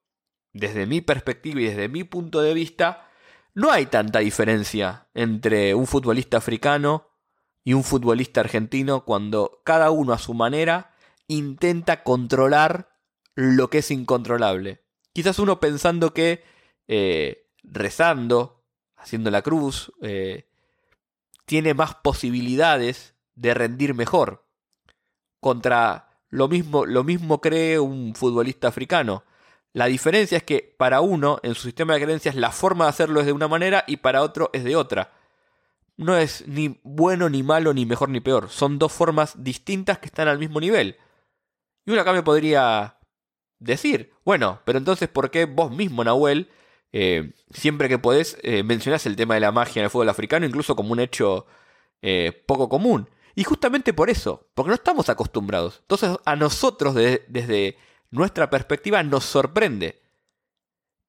desde 0.52 0.86
mi 0.86 1.00
perspectiva 1.00 1.60
y 1.60 1.64
desde 1.64 1.88
mi 1.88 2.04
punto 2.04 2.42
de 2.42 2.54
vista, 2.54 3.08
no 3.54 3.70
hay 3.70 3.86
tanta 3.86 4.20
diferencia 4.20 5.08
entre 5.14 5.74
un 5.74 5.86
futbolista 5.86 6.38
africano 6.38 7.10
y 7.64 7.74
un 7.74 7.84
futbolista 7.84 8.40
argentino 8.40 9.04
cuando 9.04 9.60
cada 9.64 9.90
uno 9.90 10.12
a 10.12 10.18
su 10.18 10.34
manera 10.34 10.94
intenta 11.28 12.02
controlar 12.02 12.98
lo 13.34 13.70
que 13.70 13.78
es 13.78 13.90
incontrolable. 13.90 14.81
Quizás 15.12 15.38
uno 15.38 15.60
pensando 15.60 16.14
que 16.14 16.44
eh, 16.88 17.50
rezando, 17.62 18.64
haciendo 18.96 19.30
la 19.30 19.42
cruz, 19.42 19.92
eh, 20.02 20.48
tiene 21.44 21.74
más 21.74 21.94
posibilidades 21.96 23.14
de 23.34 23.54
rendir 23.54 23.94
mejor. 23.94 24.46
Contra 25.40 26.08
lo 26.28 26.48
mismo, 26.48 26.86
lo 26.86 27.04
mismo 27.04 27.40
cree 27.40 27.78
un 27.78 28.14
futbolista 28.14 28.68
africano. 28.68 29.24
La 29.72 29.86
diferencia 29.86 30.38
es 30.38 30.44
que 30.44 30.74
para 30.78 31.00
uno, 31.00 31.40
en 31.42 31.54
su 31.54 31.62
sistema 31.62 31.94
de 31.94 32.02
creencias, 32.02 32.34
la 32.34 32.52
forma 32.52 32.84
de 32.84 32.90
hacerlo 32.90 33.20
es 33.20 33.26
de 33.26 33.32
una 33.32 33.48
manera 33.48 33.84
y 33.86 33.98
para 33.98 34.22
otro 34.22 34.50
es 34.52 34.64
de 34.64 34.76
otra. 34.76 35.12
No 35.96 36.16
es 36.16 36.46
ni 36.46 36.80
bueno 36.84 37.28
ni 37.28 37.42
malo, 37.42 37.74
ni 37.74 37.86
mejor 37.86 38.08
ni 38.08 38.20
peor. 38.20 38.48
Son 38.48 38.78
dos 38.78 38.92
formas 38.92 39.42
distintas 39.42 39.98
que 39.98 40.06
están 40.06 40.28
al 40.28 40.38
mismo 40.38 40.60
nivel. 40.60 40.96
Y 41.84 41.90
uno 41.90 42.00
acá 42.00 42.24
podría 42.24 42.98
decir, 43.62 44.12
bueno, 44.24 44.60
pero 44.64 44.78
entonces, 44.78 45.08
¿por 45.08 45.30
qué 45.30 45.44
vos 45.46 45.70
mismo, 45.70 46.04
Nahuel, 46.04 46.50
eh, 46.92 47.32
siempre 47.50 47.88
que 47.88 47.98
podés, 47.98 48.38
eh, 48.42 48.62
mencionás 48.62 49.06
el 49.06 49.16
tema 49.16 49.34
de 49.34 49.40
la 49.40 49.52
magia 49.52 49.80
en 49.80 49.84
el 49.84 49.90
fútbol 49.90 50.08
africano, 50.08 50.46
incluso 50.46 50.76
como 50.76 50.92
un 50.92 51.00
hecho 51.00 51.46
eh, 52.02 52.32
poco 52.46 52.68
común? 52.68 53.08
Y 53.34 53.44
justamente 53.44 53.94
por 53.94 54.10
eso, 54.10 54.48
porque 54.54 54.68
no 54.68 54.74
estamos 54.74 55.08
acostumbrados. 55.08 55.78
Entonces, 55.82 56.16
a 56.24 56.36
nosotros, 56.36 56.94
desde 56.94 57.76
nuestra 58.10 58.50
perspectiva 58.50 59.02
nos 59.02 59.24
sorprende. 59.24 60.02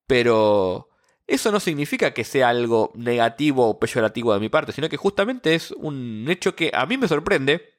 Pero 0.07 0.89
eso 1.27 1.51
no 1.51 1.59
significa 1.59 2.13
que 2.13 2.23
sea 2.23 2.49
algo 2.49 2.91
negativo 2.95 3.69
o 3.69 3.79
peyorativo 3.79 4.33
de 4.33 4.39
mi 4.39 4.49
parte, 4.49 4.71
sino 4.71 4.89
que 4.89 4.97
justamente 4.97 5.55
es 5.55 5.71
un 5.71 6.25
hecho 6.29 6.55
que 6.55 6.71
a 6.73 6.85
mí 6.85 6.97
me 6.97 7.07
sorprende 7.07 7.73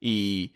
y 0.00 0.54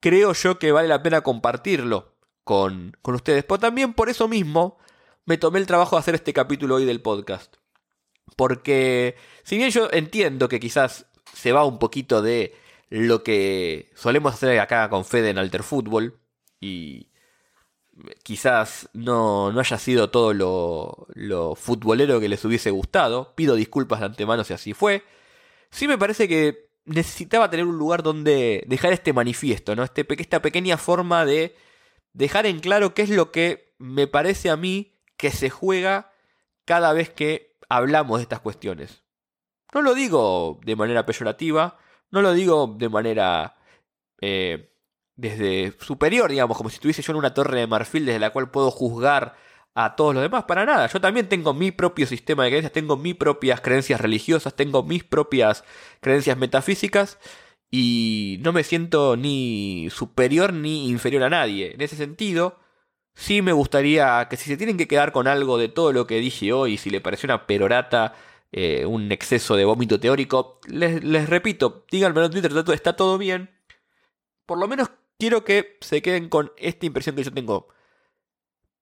creo 0.00 0.32
yo 0.32 0.58
que 0.58 0.72
vale 0.72 0.88
la 0.88 1.02
pena 1.02 1.22
compartirlo 1.22 2.15
con, 2.46 2.96
con 3.02 3.16
ustedes. 3.16 3.42
Pero 3.42 3.58
también 3.58 3.92
por 3.92 4.08
eso 4.08 4.28
mismo 4.28 4.78
me 5.24 5.36
tomé 5.36 5.58
el 5.58 5.66
trabajo 5.66 5.96
de 5.96 6.00
hacer 6.00 6.14
este 6.14 6.32
capítulo 6.32 6.76
hoy 6.76 6.84
del 6.84 7.02
podcast. 7.02 7.56
Porque 8.36 9.16
si 9.42 9.56
bien 9.56 9.70
yo 9.70 9.88
entiendo 9.90 10.48
que 10.48 10.60
quizás 10.60 11.06
se 11.34 11.50
va 11.50 11.64
un 11.64 11.80
poquito 11.80 12.22
de 12.22 12.54
lo 12.88 13.24
que 13.24 13.90
solemos 13.96 14.32
hacer 14.32 14.60
acá 14.60 14.88
con 14.88 15.04
Fede 15.04 15.30
en 15.30 15.38
Alter 15.38 15.64
Fútbol 15.64 16.20
y 16.60 17.08
quizás 18.22 18.90
no, 18.92 19.50
no 19.50 19.58
haya 19.58 19.78
sido 19.78 20.10
todo 20.10 20.32
lo, 20.32 21.08
lo, 21.14 21.56
futbolero 21.56 22.20
que 22.20 22.28
les 22.28 22.44
hubiese 22.44 22.70
gustado. 22.70 23.34
Pido 23.34 23.56
disculpas 23.56 23.98
de 23.98 24.06
antemano 24.06 24.44
si 24.44 24.54
así 24.54 24.72
fue. 24.72 25.02
Sí 25.70 25.88
me 25.88 25.98
parece 25.98 26.28
que 26.28 26.68
necesitaba 26.84 27.50
tener 27.50 27.66
un 27.66 27.76
lugar 27.76 28.04
donde 28.04 28.62
dejar 28.68 28.92
este 28.92 29.12
manifiesto, 29.12 29.74
¿no? 29.74 29.82
Este, 29.82 30.06
esta 30.20 30.40
pequeña 30.40 30.76
forma 30.76 31.24
de 31.24 31.56
dejar 32.16 32.46
en 32.46 32.60
claro 32.60 32.94
qué 32.94 33.02
es 33.02 33.10
lo 33.10 33.30
que 33.30 33.74
me 33.78 34.06
parece 34.06 34.50
a 34.50 34.56
mí 34.56 34.98
que 35.16 35.30
se 35.30 35.50
juega 35.50 36.12
cada 36.64 36.92
vez 36.92 37.10
que 37.10 37.56
hablamos 37.68 38.18
de 38.18 38.22
estas 38.22 38.40
cuestiones. 38.40 39.02
No 39.74 39.82
lo 39.82 39.94
digo 39.94 40.58
de 40.64 40.76
manera 40.76 41.04
peyorativa, 41.04 41.78
no 42.10 42.22
lo 42.22 42.32
digo 42.32 42.74
de 42.78 42.88
manera 42.88 43.56
eh, 44.22 44.72
desde 45.14 45.76
superior, 45.78 46.30
digamos, 46.30 46.56
como 46.56 46.70
si 46.70 46.76
estuviese 46.76 47.02
yo 47.02 47.12
en 47.12 47.18
una 47.18 47.34
torre 47.34 47.60
de 47.60 47.66
marfil 47.66 48.06
desde 48.06 48.20
la 48.20 48.30
cual 48.30 48.50
puedo 48.50 48.70
juzgar 48.70 49.36
a 49.74 49.94
todos 49.94 50.14
los 50.14 50.22
demás, 50.22 50.44
para 50.44 50.64
nada. 50.64 50.86
Yo 50.86 51.00
también 51.02 51.28
tengo 51.28 51.52
mi 51.52 51.70
propio 51.70 52.06
sistema 52.06 52.44
de 52.44 52.50
creencias, 52.50 52.72
tengo 52.72 52.96
mis 52.96 53.14
propias 53.14 53.60
creencias 53.60 54.00
religiosas, 54.00 54.56
tengo 54.56 54.82
mis 54.82 55.04
propias 55.04 55.64
creencias 56.00 56.38
metafísicas 56.38 57.18
y 57.70 58.38
no 58.42 58.52
me 58.52 58.64
siento 58.64 59.16
ni 59.16 59.88
superior 59.90 60.52
ni 60.52 60.88
inferior 60.88 61.24
a 61.24 61.30
nadie. 61.30 61.74
En 61.74 61.80
ese 61.80 61.96
sentido, 61.96 62.58
Sí 63.16 63.40
me 63.40 63.52
gustaría 63.52 64.28
que 64.28 64.36
si 64.36 64.50
se 64.50 64.58
tienen 64.58 64.76
que 64.76 64.86
quedar 64.86 65.10
con 65.10 65.26
algo 65.26 65.56
de 65.56 65.68
todo 65.68 65.92
lo 65.92 66.06
que 66.06 66.20
dije 66.20 66.52
hoy, 66.52 66.76
si 66.76 66.90
le 66.90 67.00
pareció 67.00 67.26
una 67.28 67.46
perorata, 67.46 68.14
eh, 68.52 68.84
un 68.84 69.10
exceso 69.10 69.56
de 69.56 69.64
vómito 69.64 69.98
teórico, 69.98 70.60
les, 70.68 71.02
repito, 71.28 71.86
díganme 71.90 72.22
en 72.22 72.30
Twitter, 72.30 72.52
está 72.74 72.94
todo 72.94 73.16
bien. 73.16 73.50
Por 74.44 74.58
lo 74.58 74.68
menos 74.68 74.90
quiero 75.18 75.44
que 75.44 75.78
se 75.80 76.02
queden 76.02 76.28
con 76.28 76.52
esta 76.58 76.84
impresión 76.84 77.16
que 77.16 77.24
yo 77.24 77.32
tengo. 77.32 77.68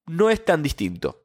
No 0.06 0.30
es 0.30 0.44
tan 0.44 0.64
distinto. 0.64 1.24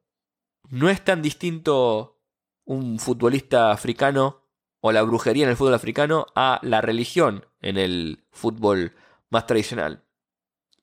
No 0.70 0.88
es 0.90 1.04
tan 1.04 1.24
distinto 1.24 2.22
un 2.66 3.00
futbolista 3.00 3.72
africano 3.72 4.44
o 4.82 4.92
la 4.92 5.02
brujería 5.04 5.44
en 5.44 5.50
el 5.50 5.58
fútbol 5.58 5.74
africano 5.74 6.28
a 6.36 6.60
la 6.64 6.82
religión 6.82 7.46
en 7.62 7.78
el 7.78 8.26
fútbol 8.32 8.96
más 9.30 9.46
tradicional. 9.46 10.04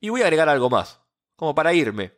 Y 0.01 0.11
voy 0.11 0.23
a 0.23 0.25
agregar 0.25 0.49
algo 0.49 0.71
más, 0.71 1.01
como 1.37 1.55
para 1.55 1.73
irme. 1.75 2.13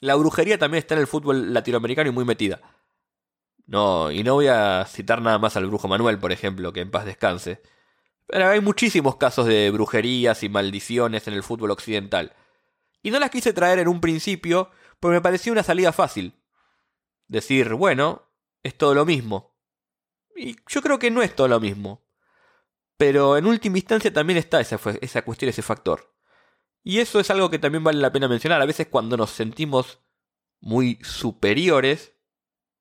La 0.00 0.14
brujería 0.14 0.58
también 0.58 0.80
está 0.80 0.94
en 0.94 1.00
el 1.00 1.06
fútbol 1.06 1.52
latinoamericano 1.52 2.10
y 2.10 2.12
muy 2.12 2.24
metida. 2.24 2.60
No, 3.66 4.10
y 4.10 4.24
no 4.24 4.34
voy 4.34 4.48
a 4.48 4.84
citar 4.86 5.20
nada 5.20 5.38
más 5.38 5.56
al 5.56 5.66
brujo 5.66 5.86
Manuel, 5.88 6.18
por 6.18 6.32
ejemplo, 6.32 6.72
que 6.72 6.80
en 6.80 6.90
paz 6.90 7.04
descanse. 7.04 7.62
Pero 8.26 8.48
hay 8.48 8.60
muchísimos 8.60 9.16
casos 9.16 9.46
de 9.46 9.70
brujerías 9.70 10.42
y 10.42 10.48
maldiciones 10.48 11.26
en 11.28 11.34
el 11.34 11.42
fútbol 11.42 11.70
occidental. 11.70 12.32
Y 13.02 13.10
no 13.10 13.18
las 13.18 13.30
quise 13.30 13.52
traer 13.52 13.78
en 13.78 13.88
un 13.88 14.00
principio 14.00 14.70
porque 14.98 15.14
me 15.14 15.20
parecía 15.20 15.52
una 15.52 15.62
salida 15.62 15.92
fácil. 15.92 16.34
Decir, 17.28 17.74
bueno, 17.74 18.22
es 18.62 18.76
todo 18.76 18.94
lo 18.94 19.04
mismo. 19.04 19.49
Y 20.40 20.56
yo 20.68 20.80
creo 20.80 20.98
que 20.98 21.10
no 21.10 21.20
es 21.20 21.36
todo 21.36 21.48
lo 21.48 21.60
mismo. 21.60 22.02
Pero 22.96 23.36
en 23.36 23.46
última 23.46 23.76
instancia 23.76 24.10
también 24.10 24.38
está 24.38 24.58
esa, 24.60 24.80
esa 25.02 25.22
cuestión, 25.22 25.50
ese 25.50 25.60
factor. 25.60 26.14
Y 26.82 27.00
eso 27.00 27.20
es 27.20 27.30
algo 27.30 27.50
que 27.50 27.58
también 27.58 27.84
vale 27.84 28.00
la 28.00 28.10
pena 28.10 28.26
mencionar. 28.26 28.62
A 28.62 28.66
veces 28.66 28.86
cuando 28.86 29.18
nos 29.18 29.30
sentimos 29.30 30.00
muy 30.60 30.98
superiores, 31.02 32.14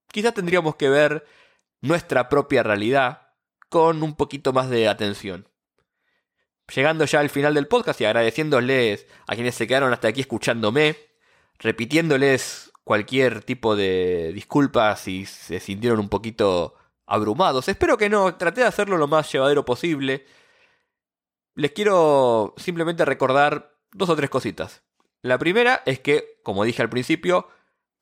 quizás 0.07 0.33
tendríamos 0.33 0.77
que 0.77 0.87
ver 0.89 1.25
nuestra 1.81 2.29
propia 2.29 2.63
realidad 2.63 3.33
con 3.67 4.03
un 4.03 4.15
poquito 4.15 4.53
más 4.53 4.69
de 4.69 4.87
atención. 4.87 5.49
Llegando 6.73 7.03
ya 7.03 7.19
al 7.19 7.29
final 7.29 7.55
del 7.55 7.67
podcast 7.67 7.99
y 7.99 8.05
agradeciéndoles 8.05 9.05
a 9.27 9.35
quienes 9.35 9.55
se 9.55 9.67
quedaron 9.67 9.91
hasta 9.91 10.07
aquí 10.07 10.21
escuchándome, 10.21 10.95
repitiéndoles 11.57 12.71
cualquier 12.85 13.43
tipo 13.43 13.75
de 13.75 14.31
disculpas 14.33 15.01
si 15.01 15.25
se 15.25 15.59
sintieron 15.59 15.99
un 15.99 16.09
poquito 16.09 16.78
abrumados. 17.09 17.67
Espero 17.67 17.97
que 17.97 18.09
no, 18.09 18.35
traté 18.35 18.61
de 18.61 18.67
hacerlo 18.67 18.97
lo 18.97 19.07
más 19.07 19.31
llevadero 19.31 19.65
posible. 19.65 20.25
Les 21.55 21.71
quiero 21.71 22.53
simplemente 22.57 23.03
recordar 23.03 23.75
dos 23.91 24.09
o 24.09 24.15
tres 24.15 24.29
cositas. 24.29 24.83
La 25.21 25.37
primera 25.37 25.81
es 25.85 25.99
que, 25.99 26.39
como 26.43 26.63
dije 26.63 26.81
al 26.81 26.89
principio, 26.89 27.49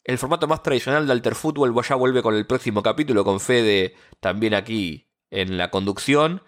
el 0.03 0.17
formato 0.17 0.47
más 0.47 0.61
tradicional 0.61 1.07
de 1.07 1.13
Alter 1.13 1.35
Fútbol 1.35 1.73
ya 1.83 1.95
vuelve 1.95 2.21
con 2.21 2.35
el 2.35 2.45
próximo 2.45 2.83
capítulo, 2.83 3.23
con 3.23 3.39
Fede 3.39 3.95
también 4.19 4.53
aquí 4.53 5.09
en 5.31 5.57
la 5.57 5.71
conducción, 5.71 6.43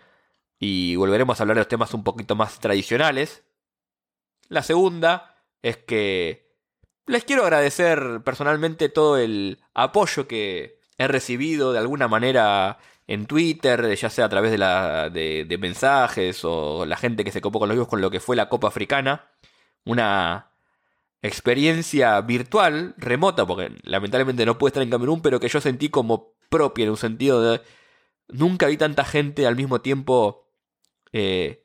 y 0.60 0.96
volveremos 0.98 1.40
a 1.40 1.44
hablar 1.44 1.56
de 1.56 1.62
los 1.62 1.68
temas 1.68 1.94
un 1.94 2.04
poquito 2.04 2.36
más 2.36 2.60
tradicionales. 2.60 3.44
La 4.50 4.64
segunda 4.64 5.44
es 5.62 5.78
que 5.78 6.56
les 7.06 7.24
quiero 7.24 7.44
agradecer 7.44 8.22
personalmente 8.24 8.90
todo 8.90 9.18
el 9.18 9.62
apoyo 9.74 10.28
que 10.28 10.79
he 11.00 11.08
recibido 11.08 11.74
de 11.74 11.80
alguna 11.80 12.08
manera 12.08 12.78
en 13.08 13.26
Twitter, 13.26 13.96
ya 13.96 14.10
sea 14.10 14.26
a 14.26 14.30
través 14.30 14.52
de, 14.52 14.60
la, 14.60 15.10
de, 15.10 15.58
mensajes 15.60 16.42
o 16.44 16.86
la 16.86 16.98
gente 16.98 17.24
que 17.24 17.32
se 17.32 17.42
copó 17.42 17.58
con 17.60 17.70
los 17.70 17.76
vivos 17.76 17.88
con 17.88 18.02
lo 18.02 18.12
que 18.12 18.20
fue 18.20 18.36
la 18.36 18.50
Copa 18.50 18.68
Africana. 18.68 19.32
Una 19.86 20.52
experiencia 21.22 22.20
virtual, 22.22 22.94
remota, 22.98 23.48
porque 23.48 23.72
lamentablemente 23.84 24.46
no 24.46 24.58
puede 24.58 24.70
estar 24.70 24.84
en 24.84 24.90
Camerún, 24.90 25.22
pero 25.22 25.40
que 25.40 25.48
yo 25.48 25.62
sentí 25.62 25.90
como 25.90 26.34
propia 26.50 26.84
en 26.84 26.92
un 26.92 26.98
sentido 26.98 27.42
de... 27.42 27.62
Nunca 28.28 28.68
vi 28.68 28.78
tanta 28.78 29.06
gente 29.06 29.48
al 29.48 29.56
mismo 29.56 29.82
tiempo 29.82 30.50
eh, 31.14 31.64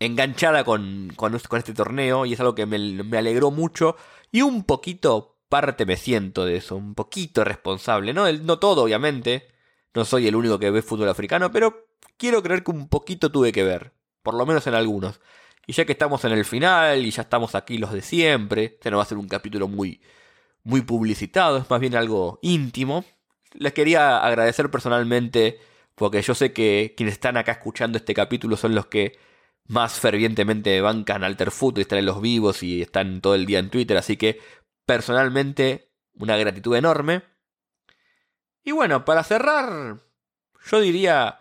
enganchada 0.00 0.64
con, 0.64 1.12
con, 1.14 1.34
este 1.36 1.74
torneo 1.74 2.26
y 2.26 2.32
es 2.32 2.40
algo 2.40 2.54
que 2.54 2.66
me 2.66 3.18
alegró 3.18 3.52
mucho 3.52 3.96
y 4.32 4.42
un 4.42 4.64
poquito 4.64 5.31
parte 5.52 5.84
me 5.84 5.98
siento 5.98 6.46
de 6.46 6.56
eso, 6.56 6.76
un 6.76 6.94
poquito 6.94 7.44
responsable, 7.44 8.14
no, 8.14 8.32
no 8.32 8.58
todo 8.58 8.84
obviamente, 8.84 9.48
no 9.92 10.06
soy 10.06 10.26
el 10.26 10.34
único 10.34 10.58
que 10.58 10.70
ve 10.70 10.80
fútbol 10.80 11.10
africano, 11.10 11.52
pero 11.52 11.88
quiero 12.16 12.42
creer 12.42 12.64
que 12.64 12.70
un 12.70 12.88
poquito 12.88 13.30
tuve 13.30 13.52
que 13.52 13.62
ver, 13.62 13.92
por 14.22 14.32
lo 14.32 14.46
menos 14.46 14.66
en 14.66 14.74
algunos. 14.74 15.20
Y 15.66 15.74
ya 15.74 15.84
que 15.84 15.92
estamos 15.92 16.24
en 16.24 16.32
el 16.32 16.46
final 16.46 17.04
y 17.04 17.10
ya 17.10 17.20
estamos 17.20 17.54
aquí 17.54 17.76
los 17.76 17.92
de 17.92 18.00
siempre, 18.00 18.64
este 18.64 18.90
no 18.90 18.96
va 18.96 19.02
a 19.02 19.06
ser 19.06 19.18
un 19.18 19.28
capítulo 19.28 19.68
muy, 19.68 20.00
muy 20.64 20.80
publicitado, 20.80 21.58
es 21.58 21.68
más 21.68 21.80
bien 21.80 21.96
algo 21.96 22.38
íntimo. 22.40 23.04
Les 23.52 23.74
quería 23.74 24.24
agradecer 24.24 24.70
personalmente 24.70 25.60
porque 25.94 26.22
yo 26.22 26.34
sé 26.34 26.54
que 26.54 26.94
quienes 26.96 27.12
están 27.12 27.36
acá 27.36 27.52
escuchando 27.52 27.98
este 27.98 28.14
capítulo 28.14 28.56
son 28.56 28.74
los 28.74 28.86
que 28.86 29.18
más 29.68 30.00
fervientemente 30.00 30.80
bancan 30.80 31.24
Alterfoot 31.24 31.76
y 31.76 31.82
están 31.82 31.98
en 31.98 32.06
los 32.06 32.22
vivos 32.22 32.62
y 32.62 32.80
están 32.80 33.20
todo 33.20 33.34
el 33.34 33.44
día 33.44 33.58
en 33.58 33.68
Twitter, 33.68 33.98
así 33.98 34.16
que 34.16 34.40
personalmente 34.86 35.92
una 36.14 36.36
gratitud 36.36 36.76
enorme. 36.76 37.22
Y 38.64 38.72
bueno, 38.72 39.04
para 39.04 39.24
cerrar, 39.24 40.00
yo 40.64 40.80
diría 40.80 41.40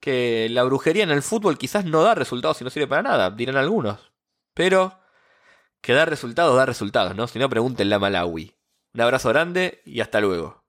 que 0.00 0.48
la 0.50 0.64
brujería 0.64 1.04
en 1.04 1.10
el 1.10 1.22
fútbol 1.22 1.58
quizás 1.58 1.84
no 1.84 2.02
da 2.02 2.14
resultados 2.14 2.60
y 2.60 2.64
no 2.64 2.70
sirve 2.70 2.88
para 2.88 3.02
nada, 3.02 3.30
dirán 3.30 3.56
algunos. 3.56 4.12
Pero 4.54 4.98
que 5.80 5.92
da 5.92 6.04
resultados, 6.04 6.56
da 6.56 6.66
resultados, 6.66 7.14
¿no? 7.14 7.26
Si 7.26 7.38
no, 7.38 7.48
pregúntenle 7.48 7.94
a 7.94 7.98
Malawi. 7.98 8.54
Un 8.94 9.00
abrazo 9.00 9.28
grande 9.30 9.82
y 9.84 10.00
hasta 10.00 10.20
luego. 10.20 10.61